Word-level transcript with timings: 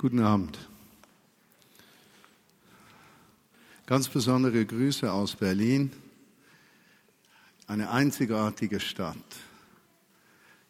Guten 0.00 0.20
Abend. 0.20 0.56
Ganz 3.84 4.08
besondere 4.08 4.64
Grüße 4.64 5.12
aus 5.12 5.34
Berlin, 5.34 5.90
eine 7.66 7.90
einzigartige 7.90 8.78
Stadt. 8.78 9.16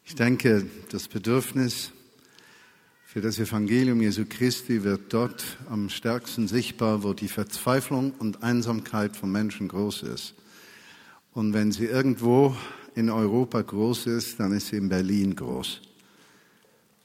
Ich 0.03 0.15
denke, 0.15 0.65
das 0.89 1.07
Bedürfnis 1.07 1.91
für 3.05 3.21
das 3.21 3.37
Evangelium 3.37 4.01
Jesu 4.01 4.25
Christi 4.27 4.83
wird 4.83 5.13
dort 5.13 5.59
am 5.69 5.89
stärksten 5.89 6.47
sichtbar, 6.47 7.03
wo 7.03 7.13
die 7.13 7.27
Verzweiflung 7.27 8.13
und 8.17 8.41
Einsamkeit 8.41 9.15
von 9.15 9.31
Menschen 9.31 9.67
groß 9.67 10.01
ist. 10.03 10.33
Und 11.35 11.53
wenn 11.53 11.71
sie 11.71 11.85
irgendwo 11.85 12.57
in 12.95 13.11
Europa 13.11 13.61
groß 13.61 14.07
ist, 14.07 14.39
dann 14.39 14.53
ist 14.53 14.69
sie 14.69 14.77
in 14.77 14.89
Berlin 14.89 15.35
groß. 15.35 15.81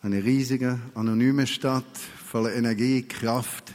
Eine 0.05 0.23
riesige, 0.23 0.79
anonyme 0.95 1.47
Stadt 1.47 1.97
voller 2.27 2.53
Energie, 2.53 3.05
Kraft, 3.05 3.73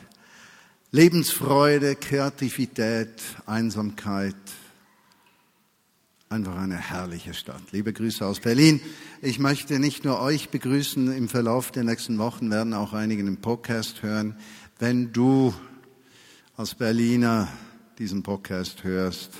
Lebensfreude, 0.92 1.96
Kreativität, 1.96 3.20
Einsamkeit. 3.48 4.36
Einfach 6.30 6.56
eine 6.56 6.78
herrliche 6.78 7.34
Stadt. 7.34 7.64
Liebe 7.72 7.94
Grüße 7.94 8.24
aus 8.24 8.42
Berlin. 8.42 8.80
Ich 9.24 9.40
möchte 9.40 9.80
nicht 9.80 10.06
nur 10.06 10.22
euch 10.22 10.50
begrüßen, 10.50 11.12
im 11.18 11.30
Verlauf 11.30 11.72
der 11.72 11.84
nächsten 11.84 12.20
Wochen 12.20 12.52
werden 12.52 12.76
auch 12.76 12.94
einige 12.94 13.24
den 13.24 13.38
Podcast 13.38 14.04
hören. 14.04 14.36
Wenn 14.78 15.12
du 15.12 15.52
als 16.56 16.76
Berliner 16.76 17.48
diesen 17.98 18.22
Podcast 18.22 18.84
hörst, 18.84 19.32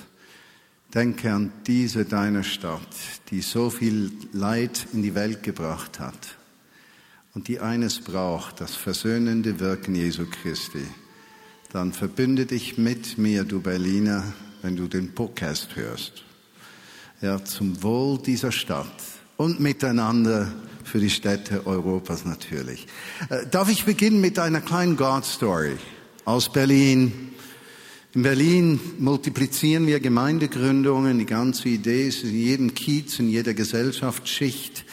denke 0.92 1.32
an 1.32 1.52
diese 1.68 2.04
deine 2.04 2.42
Stadt, 2.42 2.80
die 3.30 3.42
so 3.42 3.70
viel 3.70 4.10
Leid 4.32 4.88
in 4.92 5.04
die 5.04 5.14
Welt 5.14 5.44
gebracht 5.44 6.00
hat 6.00 6.39
und 7.40 7.48
die 7.48 7.58
eines 7.58 8.00
braucht, 8.00 8.60
das 8.60 8.74
versöhnende 8.74 9.60
Wirken 9.60 9.94
Jesu 9.94 10.26
Christi, 10.26 10.84
dann 11.72 11.94
verbünde 11.94 12.44
dich 12.44 12.76
mit 12.76 13.16
mir, 13.16 13.44
du 13.44 13.62
Berliner, 13.62 14.34
wenn 14.60 14.76
du 14.76 14.88
den 14.88 15.14
Podcast 15.14 15.74
hörst. 15.74 16.22
Ja, 17.22 17.42
zum 17.42 17.82
Wohl 17.82 18.18
dieser 18.18 18.52
Stadt 18.52 18.92
und 19.38 19.58
miteinander 19.58 20.52
für 20.84 21.00
die 21.00 21.08
Städte 21.08 21.66
Europas 21.66 22.26
natürlich. 22.26 22.86
Äh, 23.30 23.46
darf 23.50 23.70
ich 23.70 23.86
beginnen 23.86 24.20
mit 24.20 24.38
einer 24.38 24.60
kleinen 24.60 24.98
God 24.98 25.24
Story 25.24 25.78
aus 26.26 26.52
Berlin? 26.52 27.30
In 28.12 28.20
Berlin 28.20 28.78
multiplizieren 28.98 29.86
wir 29.86 29.98
Gemeindegründungen. 30.00 31.18
Die 31.18 31.24
ganze 31.24 31.70
Idee 31.70 32.08
ist 32.08 32.22
in 32.22 32.34
jedem 32.34 32.74
Kiez, 32.74 33.18
in 33.18 33.30
jeder 33.30 33.54
Gesellschaftsschicht, 33.54 34.84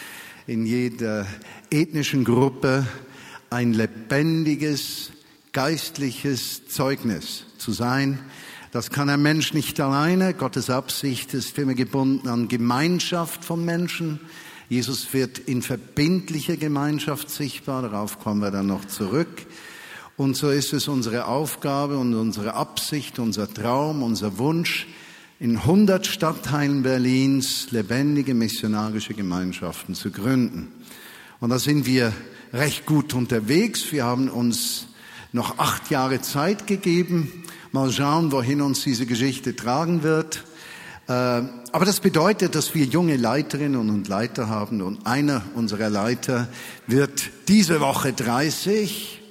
in 0.47 0.65
jeder 0.65 1.27
ethnischen 1.71 2.23
Gruppe 2.23 2.85
ein 3.49 3.73
lebendiges, 3.73 5.11
geistliches 5.53 6.67
Zeugnis 6.67 7.43
zu 7.57 7.71
sein. 7.71 8.19
Das 8.71 8.89
kann 8.89 9.09
ein 9.09 9.21
Mensch 9.21 9.53
nicht 9.53 9.79
alleine. 9.79 10.33
Gottes 10.33 10.69
Absicht 10.69 11.33
ist 11.33 11.57
immer 11.57 11.73
gebunden 11.73 12.27
an 12.27 12.47
Gemeinschaft 12.47 13.45
von 13.45 13.63
Menschen. 13.63 14.19
Jesus 14.69 15.13
wird 15.13 15.39
in 15.39 15.61
verbindlicher 15.61 16.57
Gemeinschaft 16.57 17.29
sichtbar. 17.29 17.81
Darauf 17.81 18.19
kommen 18.19 18.41
wir 18.41 18.51
dann 18.51 18.67
noch 18.67 18.85
zurück. 18.85 19.47
Und 20.17 20.35
so 20.35 20.49
ist 20.49 20.73
es 20.73 20.87
unsere 20.87 21.25
Aufgabe 21.25 21.97
und 21.97 22.13
unsere 22.15 22.55
Absicht, 22.55 23.19
unser 23.19 23.51
Traum, 23.53 24.03
unser 24.03 24.37
Wunsch, 24.37 24.87
in 25.39 25.57
100 25.57 26.07
Stadtteilen 26.07 26.81
Berlins 26.81 27.67
lebendige 27.69 28.33
missionarische 28.33 29.13
Gemeinschaften 29.13 29.93
zu 29.93 30.09
gründen. 30.09 30.67
Und 31.39 31.51
da 31.51 31.59
sind 31.59 31.85
wir 31.85 32.13
recht 32.51 32.87
gut 32.87 33.13
unterwegs. 33.13 33.91
Wir 33.91 34.05
haben 34.05 34.27
uns 34.27 34.87
noch 35.33 35.59
acht 35.59 35.91
Jahre 35.91 36.19
Zeit 36.19 36.65
gegeben. 36.65 37.43
Mal 37.71 37.91
schauen, 37.91 38.31
wohin 38.31 38.59
uns 38.61 38.83
diese 38.83 39.05
Geschichte 39.05 39.55
tragen 39.55 40.01
wird. 40.01 40.43
Äh, 41.07 41.11
aber 41.11 41.85
das 41.85 41.99
bedeutet, 41.99 42.55
dass 42.55 42.73
wir 42.73 42.85
junge 42.85 43.17
Leiterinnen 43.17 43.89
und 43.89 44.07
Leiter 44.07 44.49
haben 44.49 44.81
und 44.81 45.05
einer 45.05 45.43
unserer 45.53 45.91
Leiter 45.91 46.47
wird 46.87 47.29
diese 47.47 47.81
Woche 47.81 48.13
30, 48.13 49.21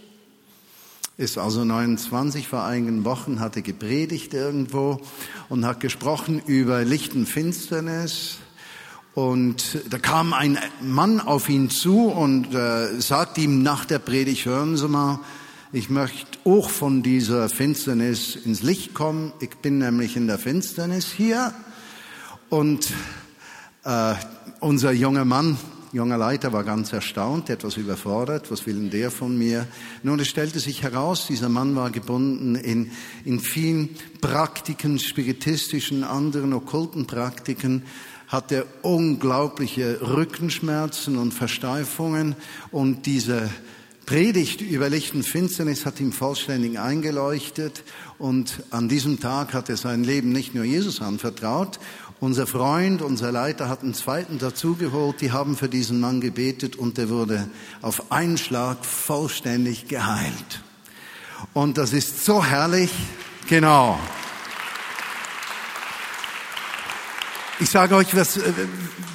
ist 1.17 1.39
also 1.39 1.65
29 1.65 2.47
vor 2.47 2.65
einigen 2.65 3.05
Wochen, 3.05 3.41
hatte 3.41 3.63
gepredigt 3.63 4.33
irgendwo 4.33 5.01
und 5.49 5.67
hat 5.67 5.81
gesprochen 5.81 6.41
über 6.47 6.85
Licht 6.85 7.15
und 7.15 7.27
Finsternis, 7.27 8.39
und 9.17 9.79
da 9.89 9.99
kam 9.99 10.35
ein 10.35 10.59
Mann 10.83 11.21
auf 11.21 11.49
ihn 11.49 11.71
zu 11.71 12.09
und 12.09 12.55
äh, 12.55 13.01
sagte 13.01 13.41
ihm 13.41 13.63
nach 13.63 13.87
der 13.87 13.99
Predigt, 13.99 14.45
hören 14.45 14.77
Sie 14.77 14.87
mal, 14.89 15.21
ich 15.73 15.89
möchte 15.89 16.39
auch 16.45 16.69
von 16.69 17.03
dieser 17.03 17.49
Finsternis 17.49 18.37
ins 18.37 18.63
Licht 18.63 18.93
kommen. 18.93 19.33
Ich 19.41 19.57
bin 19.57 19.79
nämlich 19.79 20.19
in 20.19 20.27
der 20.27 20.39
Finsternis 20.39 21.11
hier. 21.11 21.55
Und 22.51 22.93
äh, 23.85 24.13
unser 24.61 24.93
junger 24.93 25.25
Mann, 25.25 25.57
junger 25.95 26.19
Leiter, 26.19 26.53
war 26.53 26.65
ganz 26.65 26.93
erstaunt, 26.93 27.49
etwas 27.49 27.79
überfordert. 27.79 28.51
Was 28.51 28.67
will 28.67 28.75
denn 28.75 28.91
der 28.91 29.11
von 29.11 29.39
mir? 29.39 29.67
Nun, 30.03 30.21
es 30.21 30.29
stellte 30.29 30.61
sich 30.61 30.83
heraus, 30.83 31.27
dieser 31.27 31.49
Mann 31.49 31.75
war 31.75 31.91
gebunden 31.91 32.55
in, 32.55 32.91
in 33.25 33.41
vielen 33.41 33.97
Praktiken, 34.21 34.99
spiritistischen, 34.99 36.05
anderen 36.05 36.53
okkulten 36.53 37.07
Praktiken 37.07 37.85
hatte 38.29 38.67
unglaubliche 38.83 40.01
Rückenschmerzen 40.01 41.17
und 41.17 41.33
Versteifungen 41.33 42.35
und 42.71 43.07
diese 43.07 43.51
Predigt 44.07 44.61
über 44.61 44.89
Licht 44.89 45.15
und 45.15 45.25
Finsternis 45.25 45.85
hat 45.85 45.99
ihm 45.99 46.13
vollständig 46.13 46.79
eingeleuchtet 46.79 47.83
und 48.19 48.63
an 48.71 48.89
diesem 48.89 49.19
Tag 49.19 49.53
hat 49.53 49.69
er 49.69 49.77
sein 49.77 50.05
Leben 50.05 50.31
nicht 50.31 50.55
nur 50.55 50.65
Jesus 50.65 51.03
anvertraut. 51.03 51.81
Unser 52.21 52.47
Freund, 52.47 53.03
unser 53.03 53.31
Leiter 53.31 53.69
hat 53.69 53.83
einen 53.83 53.95
zweiten 53.95 54.39
dazugeholt, 54.39 55.21
die 55.21 55.33
haben 55.33 55.57
für 55.57 55.69
diesen 55.69 56.01
Mann 56.01 56.21
gebetet 56.21 56.77
und 56.77 56.99
er 56.99 57.11
wurde 57.11 57.51
auf 57.83 58.13
einen 58.13 58.39
Schlag 58.39 58.85
vollständig 58.85 59.89
geheilt. 59.89 60.63
Und 61.53 61.77
das 61.77 61.93
ist 61.93 62.25
so 62.25 62.45
herrlich, 62.45 62.91
genau. 63.49 63.99
Ich 67.59 67.71
sage 67.71 67.97
euch, 67.97 68.09
das, 68.11 68.37
äh, 68.37 68.53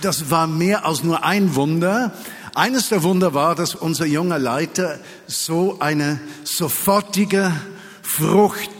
das 0.02 0.31
war 0.31 0.47
mehr 0.47 0.84
als 0.84 1.03
nur 1.03 1.24
ein 1.24 1.53
Wunder. 1.53 2.12
Eines 2.56 2.90
der 2.90 3.03
Wunder 3.03 3.35
war, 3.35 3.53
dass 3.53 3.75
unser 3.75 4.07
junger 4.07 4.40
Leiter 4.40 5.00
so 5.28 5.78
eine 5.79 6.19
sofortige 6.44 7.53
Frucht 8.02 8.72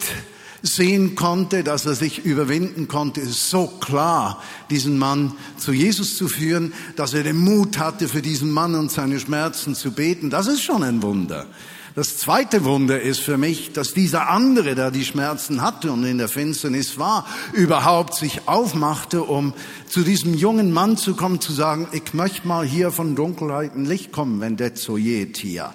sehen 0.64 1.14
konnte, 1.14 1.64
dass 1.64 1.86
er 1.86 1.94
sich 1.94 2.26
überwinden 2.26 2.88
konnte, 2.88 3.24
so 3.28 3.68
klar 3.68 4.42
diesen 4.72 4.98
Mann 4.98 5.34
zu 5.58 5.74
Jesus 5.74 6.18
zu 6.18 6.28
führen, 6.28 6.74
dass 6.96 7.14
er 7.14 7.24
den 7.24 7.38
Mut 7.38 7.78
hatte, 7.78 8.08
für 8.08 8.24
diesen 8.24 8.52
Mann 8.52 8.74
und 8.74 8.92
seine 8.92 9.20
Schmerzen 9.20 9.76
zu 9.76 9.92
beten. 9.92 10.32
Das 10.32 10.48
ist 10.48 10.64
schon 10.64 10.84
ein 10.84 11.04
Wunder. 11.04 11.46
Das 11.94 12.18
zweite 12.18 12.64
Wunder 12.64 13.02
ist 13.02 13.20
für 13.20 13.38
mich, 13.38 13.74
dass 13.74 13.94
dieser 13.94 14.30
andere, 14.30 14.76
der 14.76 14.92
die 14.92 15.04
Schmerzen 15.04 15.62
hatte 15.62 15.92
und 15.92 16.06
in 16.06 16.20
der 16.20 16.30
Finsternis 16.30 16.98
war, 16.98 17.28
überhaupt 17.52 18.16
sich 18.16 18.48
aufmachte, 18.48 19.24
um 19.24 19.54
zu 19.90 20.04
diesem 20.04 20.34
jungen 20.34 20.72
Mann 20.72 20.96
zu 20.96 21.16
kommen, 21.16 21.42
zu 21.42 21.52
sagen, 21.52 21.90
ich 21.92 22.14
möchte 22.14 22.48
mal 22.48 22.66
hier 22.66 22.92
von 22.92 23.16
Dunkelheit 23.16 23.76
in 23.76 23.86
Licht 23.86 24.14
kommen, 24.14 24.40
wenn 24.40 24.56
det 24.56 24.78
so 24.78 24.94
geht 24.94 25.36
hier. 25.36 25.74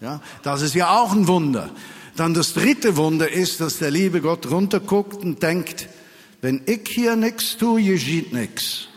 Ja, 0.00 0.20
das 0.42 0.62
ist 0.62 0.74
ja 0.74 0.98
auch 0.98 1.12
ein 1.12 1.28
Wunder. 1.28 1.70
Dann 2.16 2.34
das 2.34 2.54
dritte 2.54 2.96
Wunder 2.96 3.30
ist, 3.30 3.60
dass 3.60 3.78
der 3.78 3.92
liebe 3.92 4.20
Gott 4.20 4.50
runterguckt 4.50 5.22
und 5.22 5.40
denkt, 5.40 5.88
wenn 6.40 6.62
ich 6.66 6.88
hier 6.88 7.14
nichts 7.14 7.56
tue, 7.56 7.82
geschieht 7.82 8.32
nichts. 8.32 8.88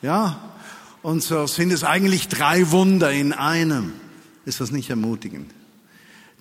Ja, 0.00 0.40
und 1.02 1.22
so 1.22 1.46
sind 1.46 1.72
es 1.72 1.84
eigentlich 1.84 2.28
drei 2.28 2.70
Wunder 2.70 3.10
in 3.10 3.34
einem. 3.34 3.92
Ist 4.48 4.62
das 4.62 4.70
nicht 4.70 4.88
ermutigend? 4.88 5.50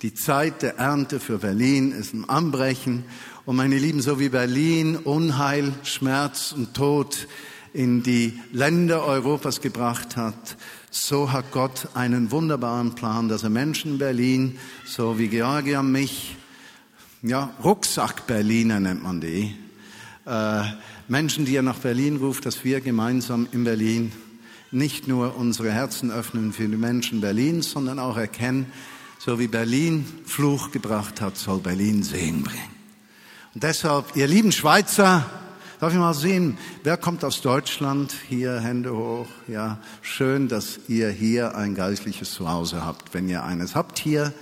Die 0.01 0.13
Zeit 0.13 0.61
der 0.61 0.77
Ernte 0.77 1.19
für 1.19 1.39
Berlin 1.39 1.91
ist 1.91 2.13
im 2.13 2.29
Anbrechen. 2.29 3.03
Und 3.45 3.57
meine 3.57 3.77
Lieben, 3.77 4.01
so 4.01 4.17
wie 4.17 4.29
Berlin 4.29 4.95
Unheil, 4.95 5.73
Schmerz 5.83 6.53
und 6.53 6.73
Tod 6.73 7.27
in 7.73 8.03
die 8.03 8.39
Länder 8.53 9.03
Europas 9.03 9.59
gebracht 9.59 10.15
hat, 10.15 10.55
so 10.89 11.33
hat 11.33 11.51
Gott 11.51 11.89
einen 11.95 12.31
wunderbaren 12.31 12.95
Plan, 12.95 13.27
dass 13.27 13.43
er 13.43 13.49
Menschen 13.49 13.91
in 13.91 13.97
Berlin, 13.97 14.57
so 14.85 15.19
wie 15.19 15.27
Georgia 15.27 15.83
mich, 15.83 16.37
ja, 17.23 17.53
Rucksack-Berliner 17.61 18.79
nennt 18.79 19.03
man 19.03 19.19
die, 19.19 19.53
äh, 20.25 20.63
Menschen, 21.09 21.43
die 21.43 21.57
er 21.57 21.61
nach 21.61 21.79
Berlin 21.79 22.15
ruft, 22.15 22.45
dass 22.45 22.63
wir 22.63 22.79
gemeinsam 22.79 23.49
in 23.51 23.65
Berlin 23.65 24.13
nicht 24.71 25.07
nur 25.07 25.35
unsere 25.37 25.71
Herzen 25.71 26.11
öffnen 26.11 26.53
für 26.53 26.67
die 26.67 26.75
Menschen 26.75 27.21
Berlins, 27.21 27.71
sondern 27.71 27.99
auch 27.99 28.17
erkennen, 28.17 28.71
so 29.19 29.39
wie 29.39 29.47
Berlin 29.47 30.05
Fluch 30.25 30.71
gebracht 30.71 31.21
hat, 31.21 31.37
soll 31.37 31.59
Berlin 31.59 32.03
Segen 32.03 32.43
bringen. 32.43 32.75
Und 33.53 33.63
deshalb, 33.63 34.15
ihr 34.15 34.27
lieben 34.27 34.51
Schweizer, 34.51 35.25
Darf 35.79 35.93
ich 35.93 35.99
mal 35.99 36.15
sehen, 36.15 36.57
wer 36.81 36.97
kommt 36.97 37.23
aus 37.23 37.41
Deutschland? 37.41 38.11
Hier, 38.27 38.59
Hände 38.59 38.95
hoch. 38.95 39.27
Ja, 39.47 39.77
schön, 40.01 40.47
dass 40.47 40.79
ihr 40.87 41.11
hier 41.11 41.55
ein 41.55 41.75
geistliches 41.75 42.31
Zuhause 42.31 42.83
habt, 42.83 43.13
wenn 43.13 43.29
ihr 43.29 43.43
eines 43.43 43.75
habt 43.75 43.99
hier. 43.99 44.33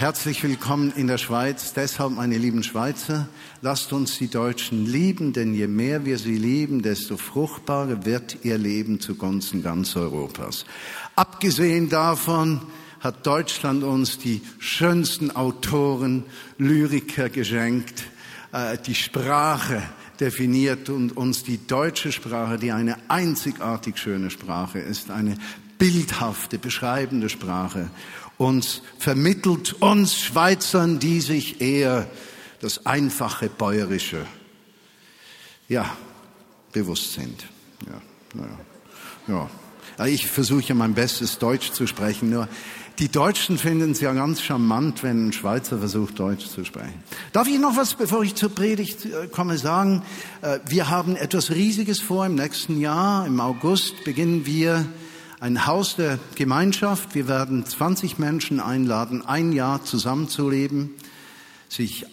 Herzlich 0.00 0.44
willkommen 0.44 0.92
in 0.94 1.08
der 1.08 1.18
Schweiz. 1.18 1.72
Deshalb, 1.72 2.12
meine 2.12 2.38
lieben 2.38 2.62
Schweizer, 2.62 3.28
lasst 3.62 3.92
uns 3.92 4.16
die 4.16 4.28
Deutschen 4.28 4.86
lieben, 4.86 5.32
denn 5.32 5.54
je 5.54 5.66
mehr 5.66 6.04
wir 6.04 6.18
sie 6.18 6.36
lieben, 6.36 6.82
desto 6.82 7.16
fruchtbarer 7.16 8.04
wird 8.04 8.44
ihr 8.44 8.58
Leben 8.58 9.00
zugunsten 9.00 9.60
ganz 9.60 9.96
Europas. 9.96 10.66
Abgesehen 11.16 11.88
davon 11.88 12.60
hat 13.00 13.26
Deutschland 13.26 13.82
uns 13.82 14.18
die 14.18 14.40
schönsten 14.60 15.32
Autoren, 15.34 16.22
Lyriker 16.58 17.28
geschenkt, 17.28 18.04
äh, 18.52 18.78
die 18.78 18.94
Sprache 18.94 19.82
definiert 20.20 20.90
und 20.90 21.16
uns 21.16 21.42
die 21.42 21.66
deutsche 21.66 22.12
Sprache, 22.12 22.56
die 22.56 22.70
eine 22.70 22.98
einzigartig 23.08 23.98
schöne 23.98 24.30
Sprache 24.30 24.78
ist, 24.78 25.10
eine 25.10 25.36
bildhafte, 25.76 26.58
beschreibende 26.58 27.28
Sprache 27.28 27.90
uns 28.38 28.82
vermittelt 28.98 29.74
uns 29.74 30.16
Schweizern, 30.16 30.98
die 30.98 31.20
sich 31.20 31.60
eher 31.60 32.08
das 32.60 32.86
einfache 32.86 33.48
Bäuerische, 33.48 34.24
ja, 35.68 35.96
bewusst 36.72 37.12
sind. 37.12 37.44
Ja, 37.86 38.00
naja, 38.34 38.58
ja. 39.98 40.06
Ich 40.06 40.28
versuche 40.28 40.62
ja 40.62 40.74
mein 40.74 40.94
Bestes, 40.94 41.38
Deutsch 41.38 41.72
zu 41.72 41.86
sprechen, 41.88 42.30
nur 42.30 42.48
die 42.98 43.08
Deutschen 43.08 43.58
finden 43.58 43.92
es 43.92 44.00
ja 44.00 44.12
ganz 44.12 44.42
charmant, 44.42 45.04
wenn 45.04 45.28
ein 45.28 45.32
Schweizer 45.32 45.78
versucht, 45.78 46.18
Deutsch 46.18 46.46
zu 46.46 46.64
sprechen. 46.64 47.02
Darf 47.32 47.46
ich 47.46 47.60
noch 47.60 47.76
was, 47.76 47.94
bevor 47.94 48.24
ich 48.24 48.34
zur 48.34 48.52
Predigt 48.52 49.04
äh, 49.04 49.28
komme, 49.28 49.56
sagen? 49.56 50.02
Äh, 50.42 50.58
wir 50.66 50.90
haben 50.90 51.14
etwas 51.14 51.50
Riesiges 51.50 52.00
vor. 52.00 52.26
Im 52.26 52.34
nächsten 52.34 52.80
Jahr, 52.80 53.24
im 53.24 53.40
August, 53.40 54.02
beginnen 54.02 54.46
wir 54.46 54.84
ein 55.40 55.66
Haus 55.66 55.96
der 55.96 56.18
Gemeinschaft. 56.34 57.14
Wir 57.14 57.28
werden 57.28 57.64
20 57.64 58.18
Menschen 58.18 58.60
einladen, 58.60 59.24
ein 59.24 59.52
Jahr 59.52 59.84
zusammenzuleben, 59.84 60.90
sich 61.68 62.06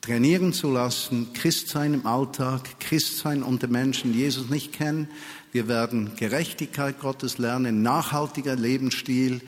trainieren 0.00 0.52
zu 0.52 0.70
lassen, 0.70 1.32
Christsein 1.32 1.94
im 1.94 2.06
Alltag, 2.06 2.80
Christsein 2.80 3.42
unter 3.42 3.68
Menschen, 3.68 4.12
die 4.12 4.20
Jesus 4.20 4.48
nicht 4.48 4.72
kennen. 4.72 5.08
Wir 5.50 5.66
werden 5.66 6.12
Gerechtigkeit 6.16 7.00
Gottes 7.00 7.38
lernen, 7.38 7.82
nachhaltiger 7.82 8.54
Lebensstil 8.54 9.40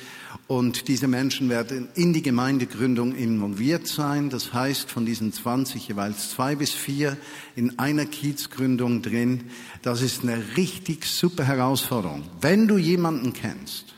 und 0.47 0.88
diese 0.88 1.08
Menschen 1.08 1.49
werden 1.49 1.88
in 1.94 2.12
die 2.12 2.23
Gemeindegründung 2.23 3.14
involviert 3.14 3.87
sein. 3.87 4.31
Das 4.31 4.52
heißt, 4.52 4.91
von 4.91 5.06
diesen 5.06 5.32
20 5.32 5.88
jeweils 5.88 6.31
zwei 6.31 6.56
bis 6.56 6.70
vier 6.73 7.17
in 7.55 7.79
einer 7.79 8.06
Kiezgründung 8.06 9.02
drin. 9.02 9.50
Das 9.82 10.02
ist 10.02 10.23
eine 10.23 10.43
richtig 10.56 11.05
super 11.05 11.44
Herausforderung. 11.44 12.25
Wenn 12.41 12.67
du 12.67 12.79
jemanden 12.79 13.32
kennst, 13.32 13.94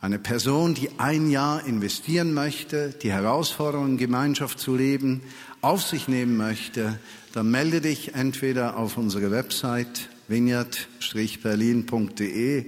eine 0.00 0.18
Person, 0.18 0.74
die 0.74 0.90
ein 0.98 1.30
Jahr 1.30 1.64
investieren 1.66 2.34
möchte, 2.34 2.90
die 2.90 3.12
Herausforderung 3.12 3.90
in 3.90 3.98
Gemeinschaft 3.98 4.58
zu 4.58 4.74
leben, 4.76 5.22
auf 5.60 5.82
sich 5.82 6.08
nehmen 6.08 6.36
möchte, 6.36 6.98
dann 7.32 7.48
melde 7.50 7.80
dich 7.80 8.14
entweder 8.14 8.76
auf 8.76 8.96
unsere 8.96 9.30
Website 9.30 10.08
vineyard-berlin.de 10.28 12.58
äh, 12.58 12.64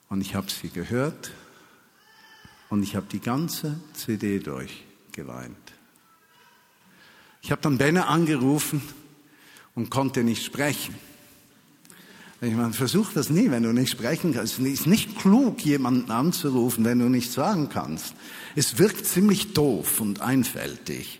Und 0.10 0.22
ich 0.22 0.34
habe 0.34 0.50
sie 0.50 0.70
gehört 0.70 1.34
und 2.70 2.82
ich 2.82 2.96
habe 2.96 3.06
die 3.12 3.20
ganze 3.20 3.80
CD 3.94 4.40
durchgeweint. 4.40 5.56
Ich 7.44 7.52
habe 7.52 7.62
dann 7.62 7.78
Benne 7.78 8.08
angerufen 8.08 8.82
und 9.76 9.90
konnte 9.90 10.24
nicht 10.24 10.44
sprechen. 10.44 10.96
Ich 12.44 12.56
meine, 12.56 12.74
versuch 12.74 13.14
das 13.14 13.30
nie, 13.30 13.52
wenn 13.52 13.62
du 13.62 13.72
nicht 13.72 13.92
sprechen 13.92 14.34
kannst. 14.34 14.58
Es 14.58 14.66
ist 14.66 14.88
nicht 14.88 15.20
klug, 15.20 15.62
jemanden 15.62 16.10
anzurufen, 16.10 16.84
wenn 16.86 16.98
du 16.98 17.08
nichts 17.08 17.36
sagen 17.36 17.70
kannst. 17.70 18.16
Es 18.56 18.80
wirkt 18.80 19.06
ziemlich 19.06 19.54
doof 19.54 20.02
und 20.02 20.22
einfältig. 20.22 21.20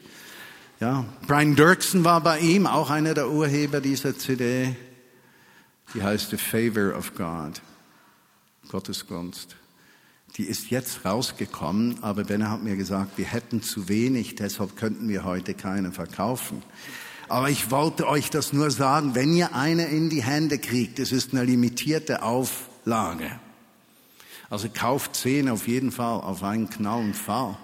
Ja, 0.80 1.06
Brian 1.28 1.56
Dirksen 1.56 2.04
war 2.04 2.22
bei 2.22 2.40
ihm, 2.40 2.66
auch 2.66 2.90
einer 2.90 3.14
der 3.14 3.30
Urheber 3.30 3.82
dieser 3.82 4.18
CD. 4.18 4.76
Die 5.94 6.02
heißt 6.02 6.32
The 6.32 6.38
Favor 6.38 6.98
of 6.98 7.14
God. 7.14 7.62
Gottes 8.70 9.06
Gunst. 9.06 9.58
Die 10.38 10.46
ist 10.46 10.72
jetzt 10.72 11.06
rausgekommen, 11.06 12.02
aber 12.02 12.24
Ben 12.24 12.50
hat 12.50 12.64
mir 12.64 12.78
gesagt, 12.78 13.20
wir 13.20 13.26
hätten 13.26 13.62
zu 13.62 13.90
wenig, 13.90 14.36
deshalb 14.36 14.76
könnten 14.76 15.08
wir 15.08 15.24
heute 15.24 15.54
keine 15.54 15.92
verkaufen. 15.92 16.64
Aber 17.32 17.50
ich 17.50 17.72
wollte 17.72 18.10
euch 18.10 18.30
das 18.30 18.52
nur 18.52 18.72
sagen, 18.72 19.16
wenn 19.16 19.34
ihr 19.34 19.56
eine 19.56 19.86
in 19.86 20.10
die 20.10 20.22
Hände 20.22 20.60
kriegt, 20.60 21.00
es 21.00 21.14
ist 21.14 21.32
eine 21.32 21.46
limitierte 21.46 22.24
Auflage. 22.24 23.40
Also 24.50 24.68
kauft 24.68 25.16
zehn 25.16 25.48
auf 25.48 25.66
jeden 25.66 25.94
Fall, 25.94 26.20
auf 26.20 26.44
einen 26.44 26.70
knallen 26.70 27.14
Fall. 27.14 27.58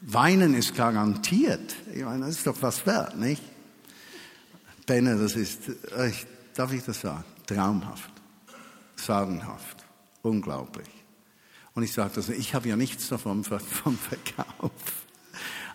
Weinen 0.00 0.54
ist 0.54 0.74
garantiert. 0.74 1.76
Ich 1.92 2.04
meine, 2.04 2.24
das 2.24 2.36
ist 2.36 2.46
doch 2.46 2.56
was 2.62 2.86
wert, 2.86 3.18
nicht? 3.18 3.42
Benne, 4.86 5.18
das 5.18 5.36
ist, 5.36 5.60
darf 6.54 6.72
ich 6.72 6.82
das 6.84 7.02
sagen? 7.02 7.24
Traumhaft, 7.46 8.12
sagenhaft, 8.96 9.84
unglaublich. 10.22 10.88
Und 11.74 11.82
ich 11.82 11.92
sage 11.92 12.12
das, 12.14 12.30
ich 12.30 12.54
habe 12.54 12.66
ja 12.66 12.76
nichts 12.76 13.08
davon 13.08 13.44
vom 13.44 13.98
Verkauf. 13.98 14.72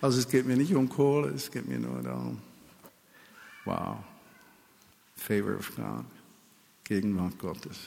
Also 0.02 0.18
es 0.18 0.28
geht 0.28 0.48
mir 0.48 0.58
nicht 0.58 0.74
um 0.74 0.90
Kohle, 0.90 1.30
es 1.30 1.52
geht 1.52 1.68
mir 1.68 1.78
nur 1.78 2.02
darum. 2.02 2.49
Wow. 3.70 3.98
Favor 5.16 5.56
of 5.56 5.76
God. 5.76 6.06
Gegenwart 6.86 7.38
Gottes. 7.38 7.78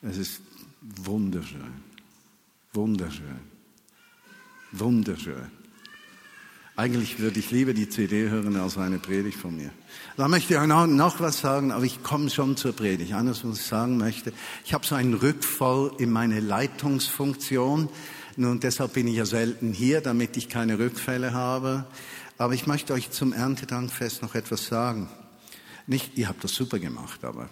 Es 0.00 0.16
ist 0.16 0.40
wunderschön. 0.80 1.74
Wunderschön. 2.72 3.40
Wunderschön. 4.72 5.50
Eigentlich 6.74 7.18
würde 7.18 7.38
ich 7.38 7.50
lieber 7.50 7.74
die 7.74 7.90
CD 7.90 8.30
hören 8.30 8.56
als 8.56 8.78
eine 8.78 8.98
Predigt 8.98 9.36
von 9.36 9.54
mir. 9.54 9.70
Da 10.16 10.26
möchte 10.26 10.54
ich 10.54 10.60
noch, 10.66 10.86
noch 10.86 11.20
was 11.20 11.40
sagen, 11.40 11.70
aber 11.70 11.84
ich 11.84 12.02
komme 12.02 12.30
schon 12.30 12.56
zur 12.56 12.72
Predigt. 12.72 13.12
Anders, 13.12 13.44
was 13.44 13.58
ich 13.58 13.66
sagen 13.66 13.98
möchte. 13.98 14.32
Ich 14.64 14.72
habe 14.72 14.86
so 14.86 14.94
einen 14.94 15.14
Rückfall 15.14 15.90
in 15.98 16.10
meine 16.10 16.40
Leitungsfunktion. 16.40 17.90
Nun, 18.36 18.60
deshalb 18.60 18.94
bin 18.94 19.08
ich 19.08 19.16
ja 19.16 19.26
selten 19.26 19.72
hier, 19.72 20.00
damit 20.00 20.36
ich 20.38 20.48
keine 20.48 20.78
Rückfälle 20.78 21.34
habe. 21.34 21.84
Aber 22.38 22.54
ich 22.54 22.68
möchte 22.68 22.92
euch 22.92 23.10
zum 23.10 23.32
Erntedankfest 23.32 24.22
noch 24.22 24.36
etwas 24.36 24.66
sagen. 24.66 25.08
Nicht, 25.88 26.16
ihr 26.16 26.28
habt 26.28 26.44
das 26.44 26.52
super 26.52 26.78
gemacht, 26.78 27.24
aber 27.24 27.50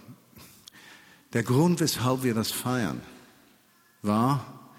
der 1.33 1.43
Grund, 1.43 1.81
weshalb 1.81 2.23
wir 2.23 2.33
das 2.33 2.51
feiern, 2.51 3.01
war, 4.01 4.71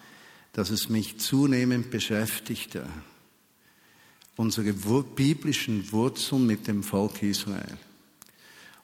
dass 0.52 0.70
es 0.70 0.88
mich 0.88 1.18
zunehmend 1.20 1.90
beschäftigte, 1.90 2.88
unsere 4.36 4.72
biblischen 4.72 5.92
Wurzeln 5.92 6.46
mit 6.46 6.66
dem 6.66 6.82
Volk 6.82 7.22
Israel. 7.22 7.76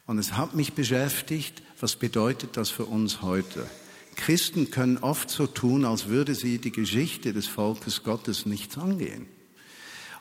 Und 0.07 0.19
es 0.19 0.37
hat 0.37 0.54
mich 0.54 0.75
beschäftigt, 0.75 1.62
was 1.81 1.97
bedeutet 1.97 2.57
das 2.59 2.69
für 2.69 2.85
uns 2.85 3.23
heute? 3.23 3.66
Christen 4.16 4.71
können 4.71 4.99
oft 4.99 5.31
so 5.31 5.47
tun, 5.47 5.85
als 5.85 6.09
würde 6.09 6.35
sie 6.35 6.59
die 6.59 6.71
Geschichte 6.71 7.33
des 7.33 7.47
Volkes 7.47 8.02
Gottes 8.02 8.45
nichts 8.45 8.76
angehen. 8.76 9.26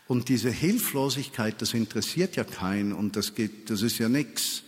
Und 0.08 0.30
diese 0.30 0.50
Hilflosigkeit, 0.50 1.62
das 1.62 1.74
interessiert 1.74 2.36
ja 2.36 2.44
keinen 2.44 2.94
und 2.94 3.16
das 3.16 3.36
geht, 3.36 3.70
das 3.70 3.82
ist 3.82 4.00
ja 4.00 4.10
nichts. 4.10 4.64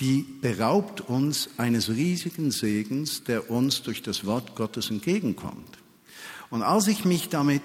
Die 0.00 0.24
beraubt 0.40 1.02
uns 1.02 1.50
eines 1.56 1.88
riesigen 1.88 2.50
Segens, 2.50 3.24
der 3.24 3.50
uns 3.50 3.82
durch 3.82 4.02
das 4.02 4.24
Wort 4.24 4.56
Gottes 4.56 4.90
entgegenkommt. 4.90 5.78
Und 6.50 6.62
als 6.62 6.86
ich 6.88 7.04
mich 7.04 7.28
damit 7.28 7.62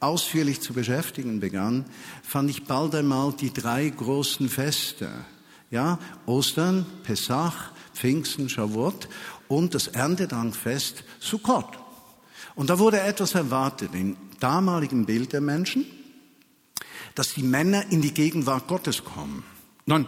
ausführlich 0.00 0.60
zu 0.60 0.74
beschäftigen 0.74 1.40
begann, 1.40 1.84
fand 2.22 2.50
ich 2.50 2.64
bald 2.64 2.94
einmal 2.94 3.32
die 3.32 3.52
drei 3.52 3.88
großen 3.88 4.48
Feste. 4.48 5.08
Ja, 5.70 5.98
Ostern, 6.26 6.86
Pesach, 7.02 7.72
Pfingsten, 7.94 8.48
Shavuot 8.48 9.08
und 9.48 9.74
das 9.74 9.88
Erntedankfest 9.88 11.04
Sukkot. 11.20 11.78
Und 12.54 12.70
da 12.70 12.78
wurde 12.78 13.00
etwas 13.00 13.34
erwartet 13.34 13.90
im 13.92 14.16
damaligen 14.40 15.04
Bild 15.04 15.32
der 15.32 15.40
Menschen, 15.40 15.84
dass 17.14 17.34
die 17.34 17.42
Männer 17.42 17.90
in 17.90 18.02
die 18.02 18.14
Gegenwart 18.14 18.68
Gottes 18.68 19.04
kommen. 19.04 19.44
Nun, 19.86 20.06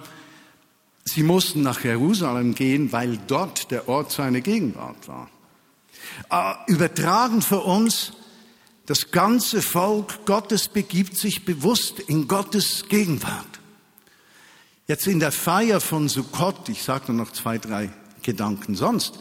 sie 1.04 1.22
mussten 1.22 1.62
nach 1.62 1.82
Jerusalem 1.84 2.54
gehen, 2.54 2.92
weil 2.92 3.18
dort 3.26 3.70
der 3.70 3.88
Ort 3.88 4.12
seiner 4.12 4.40
Gegenwart 4.40 5.08
war. 5.08 5.30
Äh, 6.30 6.72
übertragen 6.72 7.42
für 7.42 7.60
uns, 7.60 8.12
das 8.86 9.10
ganze 9.10 9.62
Volk 9.62 10.26
Gottes 10.26 10.68
begibt 10.68 11.16
sich 11.16 11.44
bewusst 11.44 12.00
in 12.00 12.26
Gottes 12.26 12.86
Gegenwart. 12.88 13.60
Jetzt 14.88 15.06
in 15.06 15.20
der 15.20 15.30
Feier 15.30 15.80
von 15.80 16.08
Sukkot, 16.08 16.68
ich 16.68 16.82
sage 16.82 17.12
nur 17.12 17.24
noch 17.24 17.32
zwei, 17.32 17.58
drei 17.58 17.90
Gedanken 18.22 18.74
sonst. 18.74 19.20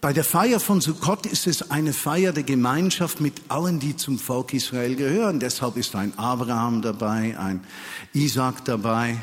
Bei 0.00 0.12
der 0.12 0.22
Feier 0.22 0.60
von 0.60 0.80
Sukkot 0.80 1.26
ist 1.26 1.48
es 1.48 1.72
eine 1.72 1.92
Feier 1.92 2.32
der 2.32 2.44
Gemeinschaft 2.44 3.20
mit 3.20 3.42
allen, 3.48 3.80
die 3.80 3.96
zum 3.96 4.16
Volk 4.20 4.54
Israel 4.54 4.94
gehören. 4.94 5.40
Deshalb 5.40 5.76
ist 5.76 5.96
ein 5.96 6.16
Abraham 6.16 6.82
dabei, 6.82 7.36
ein 7.36 7.64
Isaac 8.12 8.64
dabei, 8.64 9.16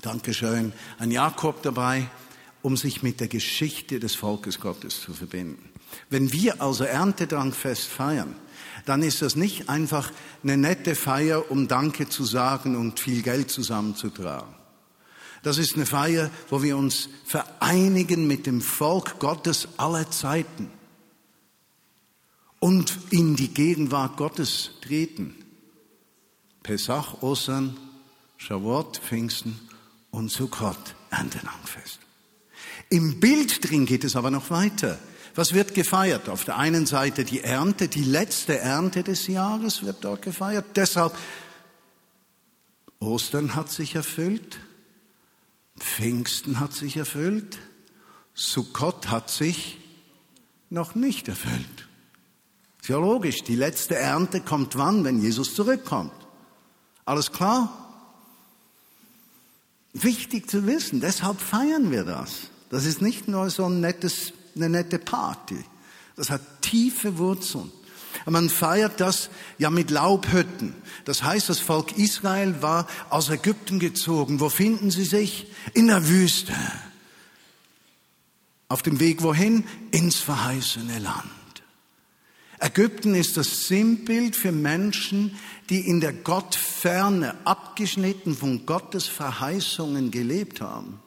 Dankeschön, 0.00 0.72
ein 0.98 1.10
Jakob 1.10 1.62
dabei, 1.62 2.08
um 2.62 2.76
sich 2.76 3.02
mit 3.02 3.18
der 3.18 3.26
Geschichte 3.26 3.98
des 3.98 4.14
Volkes 4.14 4.60
Gottes 4.60 5.00
zu 5.00 5.14
verbinden. 5.14 5.68
Wenn 6.08 6.32
wir 6.32 6.62
also 6.62 6.84
Erntedankfest 6.84 7.86
feiern, 7.86 8.36
dann 8.86 9.02
ist 9.02 9.20
das 9.22 9.34
nicht 9.34 9.68
einfach 9.68 10.12
eine 10.44 10.56
nette 10.56 10.94
Feier, 10.94 11.50
um 11.50 11.66
Danke 11.66 12.08
zu 12.08 12.24
sagen 12.24 12.76
und 12.76 13.00
viel 13.00 13.22
Geld 13.22 13.50
zusammenzutragen. 13.50 14.61
Das 15.42 15.58
ist 15.58 15.74
eine 15.74 15.86
Feier, 15.86 16.30
wo 16.48 16.62
wir 16.62 16.76
uns 16.76 17.08
vereinigen 17.24 18.26
mit 18.26 18.46
dem 18.46 18.60
Volk 18.60 19.18
Gottes 19.18 19.68
aller 19.76 20.10
Zeiten 20.10 20.70
und 22.60 22.96
in 23.10 23.34
die 23.34 23.48
Gegenwart 23.48 24.16
Gottes 24.16 24.70
treten. 24.82 25.34
Pesach, 26.62 27.22
Ostern, 27.22 27.76
Shavuot, 28.36 28.98
Pfingsten 28.98 29.58
und 30.12 30.30
Sukkot, 30.30 30.94
Erntedankfest. 31.10 31.98
Im 32.88 33.18
Bild 33.18 33.68
drin 33.68 33.84
geht 33.84 34.04
es 34.04 34.14
aber 34.14 34.30
noch 34.30 34.50
weiter. 34.50 34.98
Was 35.34 35.54
wird 35.54 35.74
gefeiert? 35.74 36.28
Auf 36.28 36.44
der 36.44 36.56
einen 36.56 36.86
Seite 36.86 37.24
die 37.24 37.40
Ernte, 37.40 37.88
die 37.88 38.04
letzte 38.04 38.58
Ernte 38.58 39.02
des 39.02 39.26
Jahres 39.26 39.82
wird 39.82 40.04
dort 40.04 40.22
gefeiert. 40.22 40.66
Deshalb, 40.76 41.16
Ostern 43.00 43.56
hat 43.56 43.72
sich 43.72 43.96
erfüllt, 43.96 44.60
Pfingsten 45.82 46.60
hat 46.60 46.72
sich 46.72 46.96
erfüllt, 46.96 47.58
Sukkot 48.34 49.10
hat 49.10 49.30
sich 49.30 49.78
noch 50.70 50.94
nicht 50.94 51.28
erfüllt. 51.28 51.88
Ist 52.80 52.88
ja 52.88 52.96
logisch, 52.96 53.42
die 53.44 53.56
letzte 53.56 53.96
Ernte 53.96 54.40
kommt 54.40 54.76
wann, 54.76 55.04
wenn 55.04 55.20
Jesus 55.20 55.54
zurückkommt. 55.54 56.12
Alles 57.04 57.32
klar? 57.32 57.78
Wichtig 59.92 60.48
zu 60.48 60.66
wissen, 60.66 61.00
deshalb 61.00 61.40
feiern 61.40 61.90
wir 61.90 62.04
das. 62.04 62.50
Das 62.70 62.86
ist 62.86 63.02
nicht 63.02 63.28
nur 63.28 63.50
so 63.50 63.66
ein 63.66 63.80
nettes 63.80 64.32
eine 64.56 64.68
nette 64.68 64.98
Party. 64.98 65.64
Das 66.16 66.30
hat 66.30 66.40
tiefe 66.62 67.18
Wurzeln. 67.18 67.72
Man 68.26 68.48
feiert 68.48 69.00
das 69.00 69.30
ja 69.58 69.70
mit 69.70 69.90
Laubhütten. 69.90 70.74
Das 71.04 71.22
heißt, 71.22 71.48
das 71.48 71.58
Volk 71.58 71.96
Israel 71.98 72.62
war 72.62 72.86
aus 73.10 73.30
Ägypten 73.30 73.78
gezogen. 73.78 74.40
Wo 74.40 74.48
finden 74.48 74.90
sie 74.90 75.04
sich? 75.04 75.46
In 75.74 75.88
der 75.88 76.08
Wüste. 76.08 76.54
Auf 78.68 78.82
dem 78.82 79.00
Weg 79.00 79.22
wohin? 79.22 79.64
Ins 79.90 80.16
verheißene 80.16 80.98
Land. 80.98 81.30
Ägypten 82.62 83.16
ist 83.16 83.36
das 83.36 83.66
Sinnbild 83.66 84.36
für 84.36 84.52
Menschen, 84.52 85.36
die 85.68 85.80
in 85.80 86.00
der 86.00 86.12
Gottferne 86.12 87.34
abgeschnitten 87.44 88.36
von 88.36 88.66
Gottes 88.66 89.08
Verheißungen 89.08 90.12
gelebt 90.12 90.60
haben. 90.60 91.00